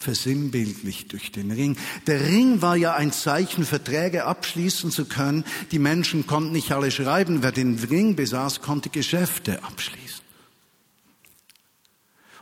versinnbildlich 0.07 1.09
durch 1.09 1.33
den 1.33 1.51
Ring. 1.51 1.77
Der 2.07 2.21
Ring 2.21 2.63
war 2.63 2.77
ja 2.77 2.95
ein 2.95 3.11
Zeichen, 3.11 3.65
Verträge 3.65 4.25
abschließen 4.25 4.93
zu 4.93 5.07
können. 5.07 5.45
Die 5.73 5.81
Menschen 5.81 6.29
konnten 6.29 6.53
nicht 6.53 6.71
alle 6.71 6.93
schreiben. 6.93 7.43
Wer 7.43 7.51
den 7.51 7.77
Ring 7.77 8.15
besaß, 8.15 8.61
konnte 8.61 8.89
Geschäfte 8.89 9.65
abschließen. 9.65 10.25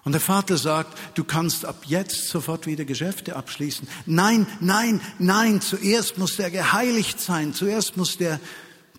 Und 0.05 0.13
der 0.13 0.21
Vater 0.21 0.59
sagt, 0.59 0.99
du 1.17 1.25
kannst 1.25 1.65
ab 1.65 1.85
jetzt 1.87 2.29
sofort 2.29 2.67
wieder 2.67 2.85
Geschäfte 2.85 3.35
abschließen. 3.35 3.89
Nein, 4.05 4.47
nein, 4.61 5.01
nein, 5.19 5.63
zuerst 5.63 6.19
muss 6.19 6.37
der 6.37 6.51
geheiligt 6.51 7.19
sein, 7.19 7.55
zuerst 7.55 7.97
muss 7.97 8.19
der 8.19 8.41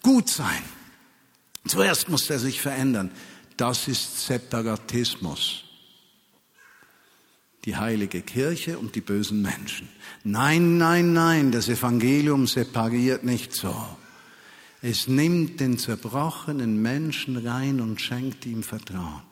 gut 0.02 0.28
sein, 0.28 0.64
zuerst 1.68 2.10
muss 2.10 2.26
der 2.26 2.40
sich 2.40 2.60
verändern. 2.60 3.12
Das 3.58 3.88
ist 3.88 4.26
Separatismus 4.26 5.66
die 7.66 7.76
heilige 7.76 8.22
Kirche 8.22 8.78
und 8.78 8.96
die 8.96 9.02
bösen 9.02 9.42
Menschen. 9.42 9.90
Nein, 10.24 10.78
nein, 10.78 11.14
nein, 11.14 11.52
das 11.52 11.68
Evangelium 11.68 12.48
separiert 12.48 13.24
nicht 13.24 13.54
so. 13.54 13.76
Es 14.82 15.08
nimmt 15.08 15.60
den 15.60 15.80
zerbrochenen 15.80 16.82
Menschen 16.82 17.38
rein 17.38 17.82
und 17.82 18.00
schenkt 18.00 18.46
ihm 18.46 18.62
Vertrauen. 18.62 19.24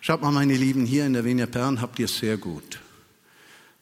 Schaut 0.00 0.22
mal, 0.22 0.32
meine 0.32 0.56
Lieben, 0.56 0.86
hier 0.86 1.04
in 1.04 1.12
der 1.12 1.24
Wiener 1.24 1.46
Perlen 1.46 1.80
habt 1.80 1.98
ihr 1.98 2.06
es 2.06 2.16
sehr 2.16 2.36
gut. 2.36 2.80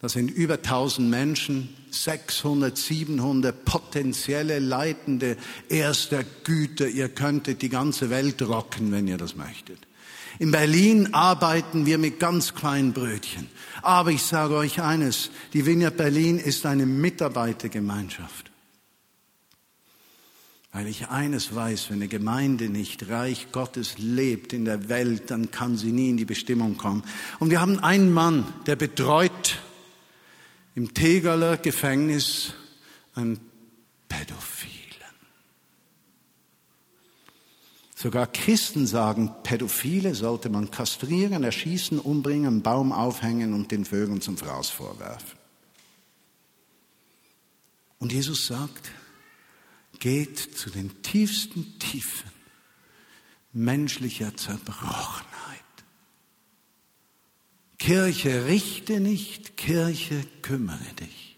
Das 0.01 0.13
sind 0.13 0.31
über 0.31 0.55
1000 0.55 1.09
Menschen, 1.09 1.69
600, 1.91 2.77
700 2.77 3.65
potenzielle 3.65 4.59
Leitende 4.59 5.37
erster 5.69 6.25
Güte. 6.43 6.89
Ihr 6.89 7.09
könntet 7.09 7.63
die 7.63 7.69
ganze 7.69 8.11
Welt 8.11 8.43
rocken, 8.43 8.91
wenn 8.93 9.07
ihr 9.07 9.17
das 9.17 9.37
möchtet. 9.37 9.79
In 10.39 10.51
Berlin 10.51 11.15
arbeiten 11.15 11.87
wir 11.87 11.99
mit 11.99 12.19
ganz 12.19 12.55
kleinen 12.55 12.93
Brötchen. 12.93 13.49
Aber 13.83 14.11
ich 14.11 14.23
sage 14.23 14.57
euch 14.57 14.81
eines, 14.81 15.31
die 15.53 15.67
Vineyard 15.67 15.97
Berlin 15.97 16.39
ist 16.39 16.67
eine 16.67 16.87
Mitarbeitergemeinschaft. 16.87 18.51
Weil 20.73 20.89
ich 20.89 21.09
eines 21.09 21.55
weiß, 21.55 21.91
wenn 21.91 21.97
eine 21.99 22.09
Gemeinde 22.09 22.69
nicht 22.69 23.09
Reich 23.09 23.53
Gottes 23.53 23.95
lebt 23.99 24.53
in 24.53 24.65
der 24.65 24.89
Welt, 24.89 25.31
dann 25.31 25.53
kann 25.53 25.77
sie 25.77 25.93
nie 25.93 26.11
in 26.11 26.17
die 26.17 26.25
Bestimmung 26.25 26.77
kommen. 26.77 27.05
Und 27.39 27.51
wir 27.51 27.61
haben 27.61 27.79
einen 27.79 28.13
Mann, 28.13 28.45
der 28.67 28.75
betreut 28.75 29.61
im 30.75 30.93
Tegeler 30.93 31.59
Gefängnis 31.59 32.55
einen 33.15 33.39
Pädophilen. 34.09 34.84
Sogar 38.05 38.27
Christen 38.27 38.87
sagen, 38.87 39.33
Pädophile 39.45 40.15
sollte 40.15 40.51
man 40.51 40.71
kastrieren, 40.71 41.43
erschießen, 41.43 41.99
umbringen, 41.99 42.47
einen 42.47 42.63
Baum 42.63 42.93
aufhängen 42.93 43.55
und 43.55 43.71
den 43.71 43.87
Vögeln 43.87 44.21
zum 44.21 44.37
Fraß 44.37 44.69
vorwerfen. 44.69 45.39
Und 47.99 48.13
Jesus 48.13 48.47
sagt, 48.47 48.91
geht 50.01 50.39
zu 50.39 50.69
den 50.69 51.01
tiefsten 51.01 51.79
Tiefen 51.79 52.31
menschlicher 53.55 54.37
Zerbrochenheit. 54.37 55.25
Kirche 57.79 58.45
richte 58.45 59.01
nicht, 59.01 59.57
Kirche 59.57 60.27
kümmere 60.43 60.93
dich. 61.01 61.34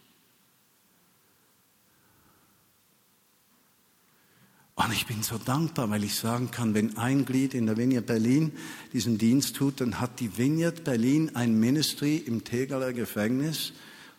Und 4.77 4.93
ich 4.93 5.07
bin 5.07 5.22
so 5.22 5.39
dankbar, 5.39 5.89
weil 5.89 6.05
ich 6.05 6.14
sagen 6.14 6.51
kann, 6.51 6.74
wenn 6.74 6.99
ein 6.99 7.24
Glied 7.24 7.55
in 7.55 7.64
der 7.64 7.79
Vineyard 7.79 8.05
Berlin 8.05 8.53
diesen 8.93 9.16
Dienst 9.16 9.57
tut, 9.57 9.81
dann 9.81 10.01
hat 10.01 10.20
die 10.20 10.37
Vineyard 10.37 10.85
Berlin 10.85 11.35
ein 11.35 11.59
Ministry 11.59 12.18
im 12.18 12.45
Tegeler 12.45 12.93
Gefängnis 12.93 13.72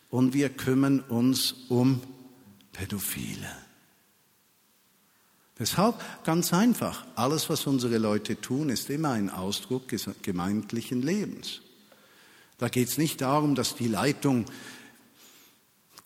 und 0.10 0.34
wir 0.34 0.50
kümmern 0.50 1.00
uns 1.02 1.54
um 1.70 2.02
Pädophile. 2.74 3.52
Deshalb 5.60 5.96
ganz 6.24 6.52
einfach, 6.54 7.06
alles, 7.16 7.50
was 7.52 7.68
unsere 7.68 8.00
Leute 8.00 8.42
tun, 8.42 8.70
ist 8.70 8.90
immer 8.90 9.12
ein 9.12 9.30
Ausdruck 9.30 9.84
gemeindlichen 10.24 11.04
Lebens. 11.04 11.62
Da 12.58 12.70
geht 12.70 12.90
es 12.90 12.98
nicht 12.98 13.22
darum, 13.22 13.54
dass 13.54 13.76
die 13.76 13.88
Leitung 13.88 14.46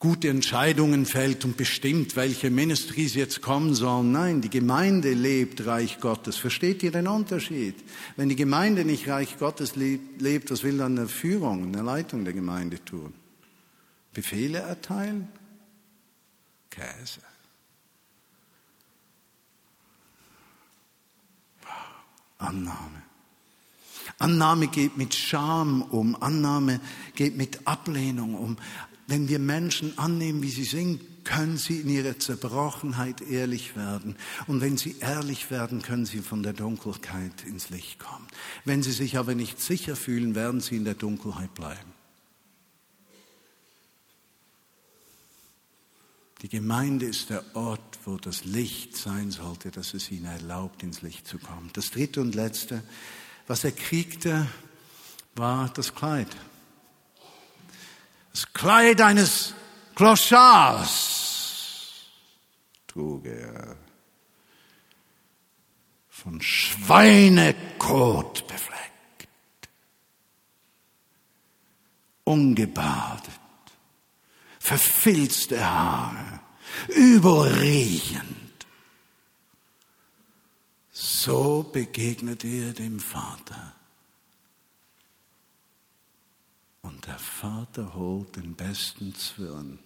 gute 0.01 0.29
Entscheidungen 0.29 1.05
fällt 1.05 1.45
und 1.45 1.57
bestimmt, 1.57 2.15
welche 2.15 2.49
Ministries 2.49 3.13
jetzt 3.13 3.43
kommen 3.43 3.75
sollen. 3.75 4.11
Nein, 4.11 4.41
die 4.41 4.49
Gemeinde 4.49 5.13
lebt 5.13 5.67
Reich 5.67 5.99
Gottes. 5.99 6.37
Versteht 6.37 6.81
ihr 6.81 6.91
den 6.91 7.07
Unterschied? 7.07 7.75
Wenn 8.17 8.27
die 8.27 8.35
Gemeinde 8.35 8.83
nicht 8.83 9.07
Reich 9.07 9.37
Gottes 9.37 9.75
lebt, 9.75 10.49
was 10.49 10.63
will 10.63 10.79
dann 10.79 10.97
eine 10.97 11.07
Führung, 11.07 11.67
eine 11.67 11.83
Leitung 11.83 12.25
der 12.25 12.33
Gemeinde 12.33 12.83
tun? 12.83 13.13
Befehle 14.11 14.57
erteilen? 14.57 15.27
Käse. 16.71 17.21
Annahme. 22.39 23.03
Annahme 24.17 24.67
geht 24.67 24.97
mit 24.97 25.13
Scham 25.13 25.83
um. 25.83 26.19
Annahme 26.21 26.81
geht 27.13 27.37
mit 27.37 27.67
Ablehnung 27.67 28.33
um. 28.33 28.57
Wenn 29.11 29.27
wir 29.27 29.39
Menschen 29.39 29.97
annehmen, 29.97 30.41
wie 30.41 30.49
sie 30.49 30.63
sind, 30.63 31.25
können 31.25 31.57
sie 31.57 31.81
in 31.81 31.89
ihrer 31.89 32.17
Zerbrochenheit 32.17 33.19
ehrlich 33.19 33.75
werden. 33.75 34.15
Und 34.47 34.61
wenn 34.61 34.77
sie 34.77 34.95
ehrlich 35.01 35.51
werden, 35.51 35.81
können 35.81 36.05
sie 36.05 36.19
von 36.19 36.43
der 36.43 36.53
Dunkelheit 36.53 37.43
ins 37.45 37.69
Licht 37.69 37.99
kommen. 37.99 38.25
Wenn 38.63 38.83
sie 38.83 38.93
sich 38.93 39.17
aber 39.17 39.35
nicht 39.35 39.59
sicher 39.59 39.97
fühlen, 39.97 40.33
werden 40.33 40.61
sie 40.61 40.77
in 40.77 40.85
der 40.85 40.93
Dunkelheit 40.93 41.53
bleiben. 41.53 41.91
Die 46.41 46.47
Gemeinde 46.47 47.05
ist 47.05 47.31
der 47.31 47.43
Ort, 47.53 47.99
wo 48.05 48.15
das 48.15 48.45
Licht 48.45 48.95
sein 48.95 49.29
sollte, 49.29 49.71
dass 49.71 49.93
es 49.93 50.09
ihnen 50.09 50.23
erlaubt, 50.23 50.83
ins 50.83 51.01
Licht 51.01 51.27
zu 51.27 51.37
kommen. 51.37 51.69
Das 51.73 51.91
dritte 51.91 52.21
und 52.21 52.33
letzte, 52.33 52.81
was 53.45 53.65
er 53.65 53.73
kriegte, 53.73 54.47
war 55.35 55.67
das 55.67 55.93
Kleid. 55.95 56.29
Das 58.31 58.51
Kleid 58.53 59.01
eines 59.01 59.53
Clochards 59.95 62.05
trug 62.87 63.25
er 63.25 63.75
von 66.09 66.41
Schweinekot 66.41 68.47
befleckt, 68.47 69.69
ungebadet 72.23 73.41
verfilzte 74.61 75.69
Haare, 75.69 76.39
überriechend. 76.89 78.67
So 80.91 81.63
begegnet 81.63 82.45
er 82.45 82.71
dem 82.71 82.99
Vater. 82.99 83.73
Und 86.81 87.05
der 87.05 87.19
Vater 87.19 87.93
holt 87.93 88.35
den 88.35 88.55
besten 88.55 89.13
Zwirn 89.15 89.79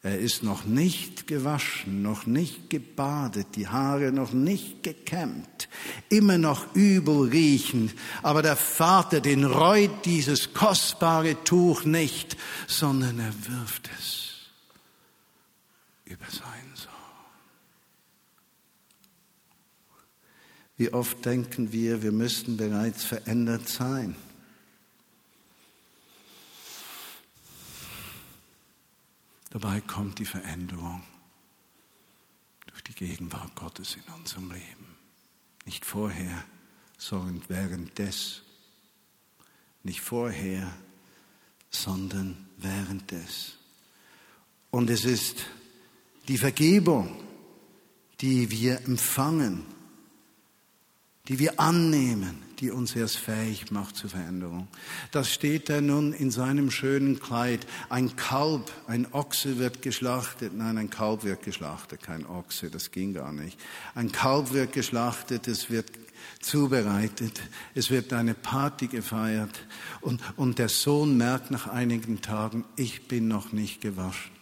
er 0.00 0.18
ist 0.20 0.44
noch 0.44 0.64
nicht 0.64 1.26
gewaschen, 1.26 2.02
noch 2.02 2.24
nicht 2.24 2.70
gebadet, 2.70 3.48
die 3.56 3.66
Haare 3.66 4.12
noch 4.12 4.32
nicht 4.32 4.84
gekämmt, 4.84 5.68
immer 6.08 6.38
noch 6.38 6.72
übel 6.76 7.28
riechend. 7.28 7.94
Aber 8.22 8.42
der 8.42 8.54
Vater, 8.54 9.20
den 9.20 9.44
reut 9.44 10.04
dieses 10.04 10.54
kostbare 10.54 11.42
Tuch 11.42 11.84
nicht, 11.84 12.36
sondern 12.68 13.18
er 13.18 13.34
wirft 13.48 13.90
es 13.98 14.34
über 16.04 16.26
seinen 16.26 16.76
Sohn. 16.76 16.92
Wie 20.76 20.92
oft 20.92 21.24
denken 21.24 21.72
wir, 21.72 22.04
wir 22.04 22.12
müssten 22.12 22.56
bereits 22.56 23.02
verändert 23.02 23.68
sein. 23.68 24.14
Dabei 29.50 29.80
kommt 29.80 30.18
die 30.18 30.26
Veränderung 30.26 31.02
durch 32.66 32.82
die 32.82 32.94
Gegenwart 32.94 33.54
Gottes 33.54 33.96
in 33.96 34.12
unserem 34.12 34.50
Leben. 34.50 34.96
Nicht 35.64 35.84
vorher, 35.84 36.44
sondern 36.98 37.42
währenddes. 37.48 38.42
Nicht 39.82 40.00
vorher, 40.00 40.74
sondern 41.70 42.46
währenddes. 42.58 43.58
Und 44.70 44.90
es 44.90 45.04
ist 45.04 45.46
die 46.26 46.38
Vergebung, 46.38 47.24
die 48.20 48.50
wir 48.50 48.80
empfangen, 48.84 49.64
die 51.28 51.38
wir 51.38 51.58
annehmen, 51.58 52.42
die 52.60 52.70
uns 52.70 52.94
erst 52.96 53.16
fähig 53.16 53.70
macht 53.70 53.96
zur 53.96 54.10
Veränderung. 54.10 54.68
Das 55.10 55.32
steht 55.32 55.68
da 55.68 55.80
nun 55.80 56.12
in 56.12 56.30
seinem 56.30 56.70
schönen 56.70 57.20
Kleid. 57.20 57.66
Ein 57.88 58.16
Kalb, 58.16 58.70
ein 58.86 59.12
Ochse 59.12 59.58
wird 59.58 59.82
geschlachtet. 59.82 60.54
Nein, 60.54 60.78
ein 60.78 60.90
Kalb 60.90 61.24
wird 61.24 61.42
geschlachtet, 61.42 62.02
kein 62.02 62.26
Ochse, 62.26 62.70
das 62.70 62.90
ging 62.90 63.14
gar 63.14 63.32
nicht. 63.32 63.58
Ein 63.94 64.12
Kalb 64.12 64.52
wird 64.52 64.72
geschlachtet, 64.72 65.48
es 65.48 65.70
wird 65.70 65.90
zubereitet, 66.40 67.40
es 67.74 67.90
wird 67.90 68.12
eine 68.12 68.34
Party 68.34 68.86
gefeiert 68.86 69.66
und, 70.00 70.20
und 70.36 70.58
der 70.58 70.68
Sohn 70.68 71.16
merkt 71.16 71.50
nach 71.50 71.66
einigen 71.66 72.20
Tagen, 72.20 72.64
ich 72.76 73.08
bin 73.08 73.28
noch 73.28 73.52
nicht 73.52 73.80
gewaschen. 73.80 74.32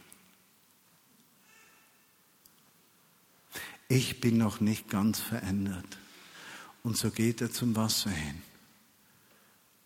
Ich 3.89 4.21
bin 4.21 4.37
noch 4.37 4.61
nicht 4.61 4.91
ganz 4.91 5.21
verändert. 5.21 5.99
Und 6.87 6.97
so 6.97 7.11
geht 7.11 7.41
er 7.41 7.51
zum 7.51 7.75
Wasser 7.75 8.11
hin. 8.11 8.41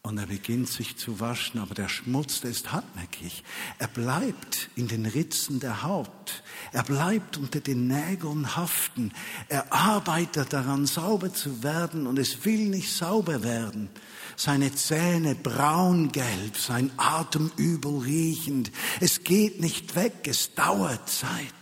Und 0.03 0.19
er 0.19 0.27
beginnt 0.27 0.69
sich 0.69 0.99
zu 0.99 1.19
waschen, 1.19 1.59
aber 1.59 1.75
der 1.75 1.89
Schmutz, 1.89 2.43
der 2.43 2.51
ist 2.51 2.73
hartnäckig. 2.73 3.43
Er 3.79 3.89
bleibt 3.89 4.69
in 4.77 4.87
den 4.87 5.07
Ritzen 5.07 5.61
der 5.61 5.83
Haut. 5.83 6.43
Er 6.73 6.83
bleibt 6.83 7.39
unter 7.39 7.61
den 7.61 7.87
Nägeln 7.87 8.55
haften. 8.55 9.13
Er 9.49 9.73
arbeitet 9.73 10.53
daran, 10.53 10.85
sauber 10.85 11.33
zu 11.33 11.63
werden 11.63 12.07
und 12.07 12.19
es 12.19 12.45
will 12.45 12.69
nicht 12.69 12.95
sauber 12.95 13.43
werden. 13.43 13.89
Seine 14.37 14.75
Zähne 14.75 15.35
braungelb, 15.35 16.59
sein 16.59 16.91
Atem 16.99 17.51
übel 17.57 18.01
riechend. 18.01 18.71
Es 19.01 19.25
geht 19.25 19.59
nicht 19.59 19.97
weg, 19.97 20.27
es 20.27 20.55
dauert 20.55 21.09
Zeit. 21.09 21.55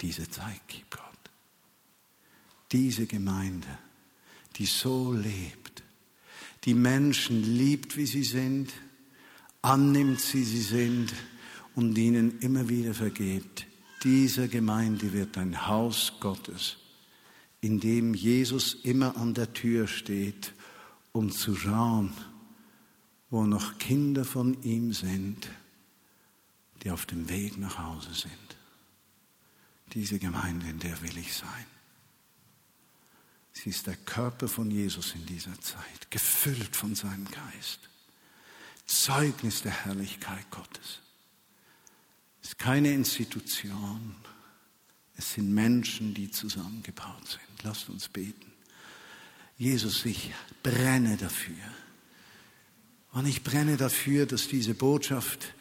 Diese 0.00 0.28
Zeit 0.28 0.60
gibt 0.68 0.90
Gott. 0.90 1.02
Diese 2.72 3.06
Gemeinde, 3.06 3.68
die 4.56 4.66
so 4.66 5.12
lebt, 5.12 5.82
die 6.64 6.74
Menschen 6.74 7.42
liebt, 7.56 7.96
wie 7.96 8.06
sie 8.06 8.24
sind, 8.24 8.72
annimmt, 9.62 10.20
wie 10.34 10.44
sie 10.44 10.62
sind 10.62 11.12
und 11.74 11.96
ihnen 11.96 12.40
immer 12.40 12.68
wieder 12.68 12.94
vergebt. 12.94 13.66
Diese 14.02 14.48
Gemeinde 14.48 15.12
wird 15.12 15.38
ein 15.38 15.66
Haus 15.66 16.14
Gottes, 16.20 16.76
in 17.60 17.80
dem 17.80 18.14
Jesus 18.14 18.74
immer 18.74 19.16
an 19.16 19.34
der 19.34 19.52
Tür 19.52 19.86
steht, 19.86 20.52
um 21.12 21.30
zu 21.30 21.54
schauen, 21.54 22.12
wo 23.30 23.44
noch 23.44 23.78
Kinder 23.78 24.24
von 24.24 24.62
ihm 24.62 24.92
sind, 24.92 25.48
die 26.82 26.90
auf 26.90 27.06
dem 27.06 27.28
Weg 27.28 27.58
nach 27.58 27.78
Hause 27.78 28.12
sind. 28.12 28.56
Diese 29.92 30.18
Gemeinde, 30.18 30.68
in 30.68 30.78
der 30.78 31.00
will 31.02 31.16
ich 31.16 31.32
sein. 31.34 31.66
Sie 33.52 33.70
ist 33.70 33.86
der 33.86 33.96
Körper 33.96 34.48
von 34.48 34.70
Jesus 34.70 35.14
in 35.14 35.24
dieser 35.24 35.58
Zeit, 35.60 36.10
gefüllt 36.10 36.76
von 36.76 36.94
seinem 36.94 37.26
Geist. 37.30 37.80
Zeugnis 38.86 39.62
der 39.62 39.72
Herrlichkeit 39.72 40.50
Gottes. 40.50 41.00
Es 42.42 42.50
ist 42.50 42.58
keine 42.58 42.92
Institution, 42.92 44.14
es 45.16 45.32
sind 45.32 45.52
Menschen, 45.52 46.14
die 46.14 46.30
zusammengebaut 46.30 47.26
sind. 47.26 47.62
Lasst 47.62 47.88
uns 47.88 48.08
beten. 48.08 48.52
Jesus, 49.56 50.04
ich 50.04 50.32
brenne 50.62 51.16
dafür. 51.16 51.54
Und 53.12 53.26
ich 53.26 53.42
brenne 53.42 53.78
dafür, 53.78 54.26
dass 54.26 54.48
diese 54.48 54.74
Botschaft 54.74 55.54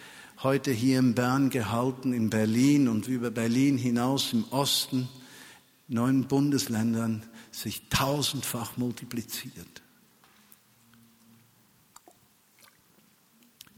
heute 0.44 0.72
hier 0.72 1.00
in 1.00 1.16
Bern 1.16 1.50
gehalten, 1.50 2.14
in 2.14 2.30
Berlin 2.30 2.88
und 2.88 3.08
über 3.08 3.32
Berlin 3.32 3.78
hinaus 3.78 4.34
im 4.34 4.44
Osten, 4.52 5.08
neun 5.88 6.28
Bundesländern, 6.28 7.24
sich 7.52 7.88
tausendfach 7.90 8.78
multipliziert. 8.78 9.82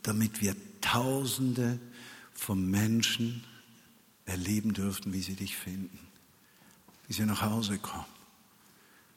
Damit 0.01 0.41
wir 0.41 0.55
Tausende 0.81 1.79
von 2.33 2.65
Menschen 2.65 3.43
erleben 4.23 4.73
dürften, 4.73 5.11
wie 5.11 5.21
sie 5.21 5.35
dich 5.35 5.57
finden, 5.57 5.99
wie 7.07 7.13
sie 7.13 7.25
nach 7.25 7.41
Hause 7.41 7.77
kommen, 7.77 8.05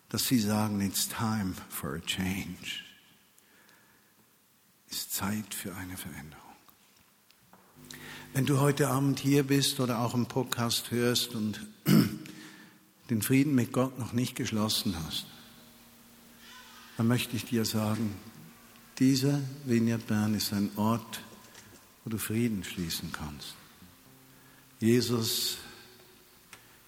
dass 0.09 0.27
sie 0.27 0.41
sagen, 0.41 0.81
it's 0.81 1.09
time 1.09 1.55
for 1.69 1.95
a 1.95 2.01
change. 2.01 2.83
Es 4.91 4.97
ist 4.97 5.15
Zeit 5.15 5.55
für 5.55 5.75
eine 5.77 5.97
Veränderung. 5.97 6.50
Wenn 8.33 8.47
du 8.47 8.61
heute 8.61 8.89
Abend 8.91 9.19
hier 9.19 9.43
bist 9.43 9.81
oder 9.81 9.99
auch 9.99 10.15
im 10.15 10.27
Podcast 10.27 10.93
hörst 10.93 11.35
und 11.35 11.67
den 13.11 13.23
Frieden 13.23 13.57
mit 13.57 13.73
Gott 13.73 13.99
noch 13.99 14.13
nicht 14.13 14.37
geschlossen 14.37 14.95
hast, 15.05 15.27
dann 16.97 17.09
möchte 17.09 17.35
ich 17.35 17.47
dir 17.47 17.65
sagen, 17.65 18.15
dieser 19.01 19.41
Vineyard 19.65 20.07
Bern 20.07 20.35
ist 20.35 20.53
ein 20.53 20.71
Ort, 20.77 21.23
wo 22.05 22.11
du 22.11 22.19
Frieden 22.19 22.63
schließen 22.63 23.11
kannst. 23.11 23.57
Jesus 24.79 25.59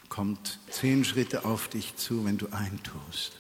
kommt 0.09 0.61
zehn 0.71 1.05
Schritte 1.05 1.45
auf 1.45 1.67
dich 1.67 1.97
zu, 1.97 2.25
wenn 2.25 2.39
du 2.39 2.47
eintust. 2.53 3.33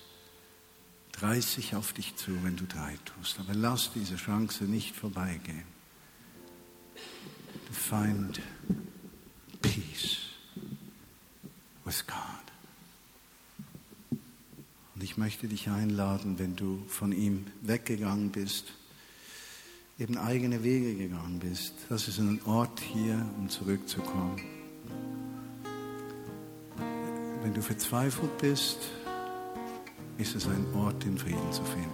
30 1.12 1.76
auf 1.76 1.92
dich 1.92 2.16
zu, 2.16 2.42
wenn 2.42 2.56
du 2.56 2.64
drei 2.64 2.98
tust. 3.04 3.38
Aber 3.38 3.54
lass 3.54 3.92
diese 3.94 4.16
Chance 4.16 4.64
nicht 4.64 4.96
vorbeigehen. 4.96 5.71
Find 7.88 8.40
peace 9.60 10.18
with 11.84 12.06
God. 12.06 12.16
Und 14.94 15.02
ich 15.02 15.18
möchte 15.18 15.48
dich 15.48 15.68
einladen, 15.68 16.38
wenn 16.38 16.54
du 16.54 16.84
von 16.86 17.12
ihm 17.12 17.46
weggegangen 17.60 18.30
bist, 18.30 18.72
eben 19.98 20.16
eigene 20.16 20.62
Wege 20.62 20.94
gegangen 20.94 21.40
bist. 21.40 21.74
Das 21.88 22.08
ist 22.08 22.18
ein 22.18 22.40
Ort 22.46 22.80
hier, 22.80 23.26
um 23.36 23.48
zurückzukommen. 23.48 24.40
Wenn 27.42 27.52
du 27.52 27.62
verzweifelt 27.62 28.38
bist, 28.38 28.78
ist 30.18 30.36
es 30.36 30.46
ein 30.46 30.66
Ort, 30.74 31.04
den 31.04 31.18
Frieden 31.18 31.52
zu 31.52 31.64
finden. 31.64 31.90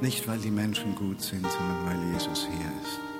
Nicht, 0.00 0.26
weil 0.28 0.38
die 0.38 0.52
Menschen 0.52 0.94
gut 0.94 1.20
sind, 1.20 1.42
sondern 1.42 1.86
weil 1.86 2.12
Jesus 2.12 2.46
hier 2.46 2.72
ist. 2.82 3.13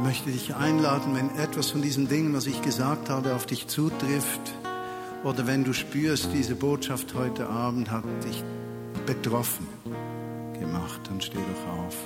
Und 0.00 0.06
ich 0.06 0.24
möchte 0.24 0.30
dich 0.30 0.54
einladen, 0.54 1.14
wenn 1.14 1.36
etwas 1.38 1.70
von 1.70 1.82
diesen 1.82 2.08
Dingen, 2.08 2.32
was 2.32 2.46
ich 2.46 2.62
gesagt 2.62 3.10
habe, 3.10 3.34
auf 3.34 3.44
dich 3.44 3.66
zutrifft, 3.66 4.40
oder 5.24 5.46
wenn 5.46 5.62
du 5.62 5.74
spürst, 5.74 6.30
diese 6.32 6.54
Botschaft 6.54 7.12
heute 7.14 7.46
Abend 7.46 7.90
hat 7.90 8.04
dich 8.24 8.42
betroffen 9.04 9.68
gemacht, 10.58 11.02
dann 11.06 11.20
steh 11.20 11.36
doch 11.36 11.84
auf. 11.84 11.96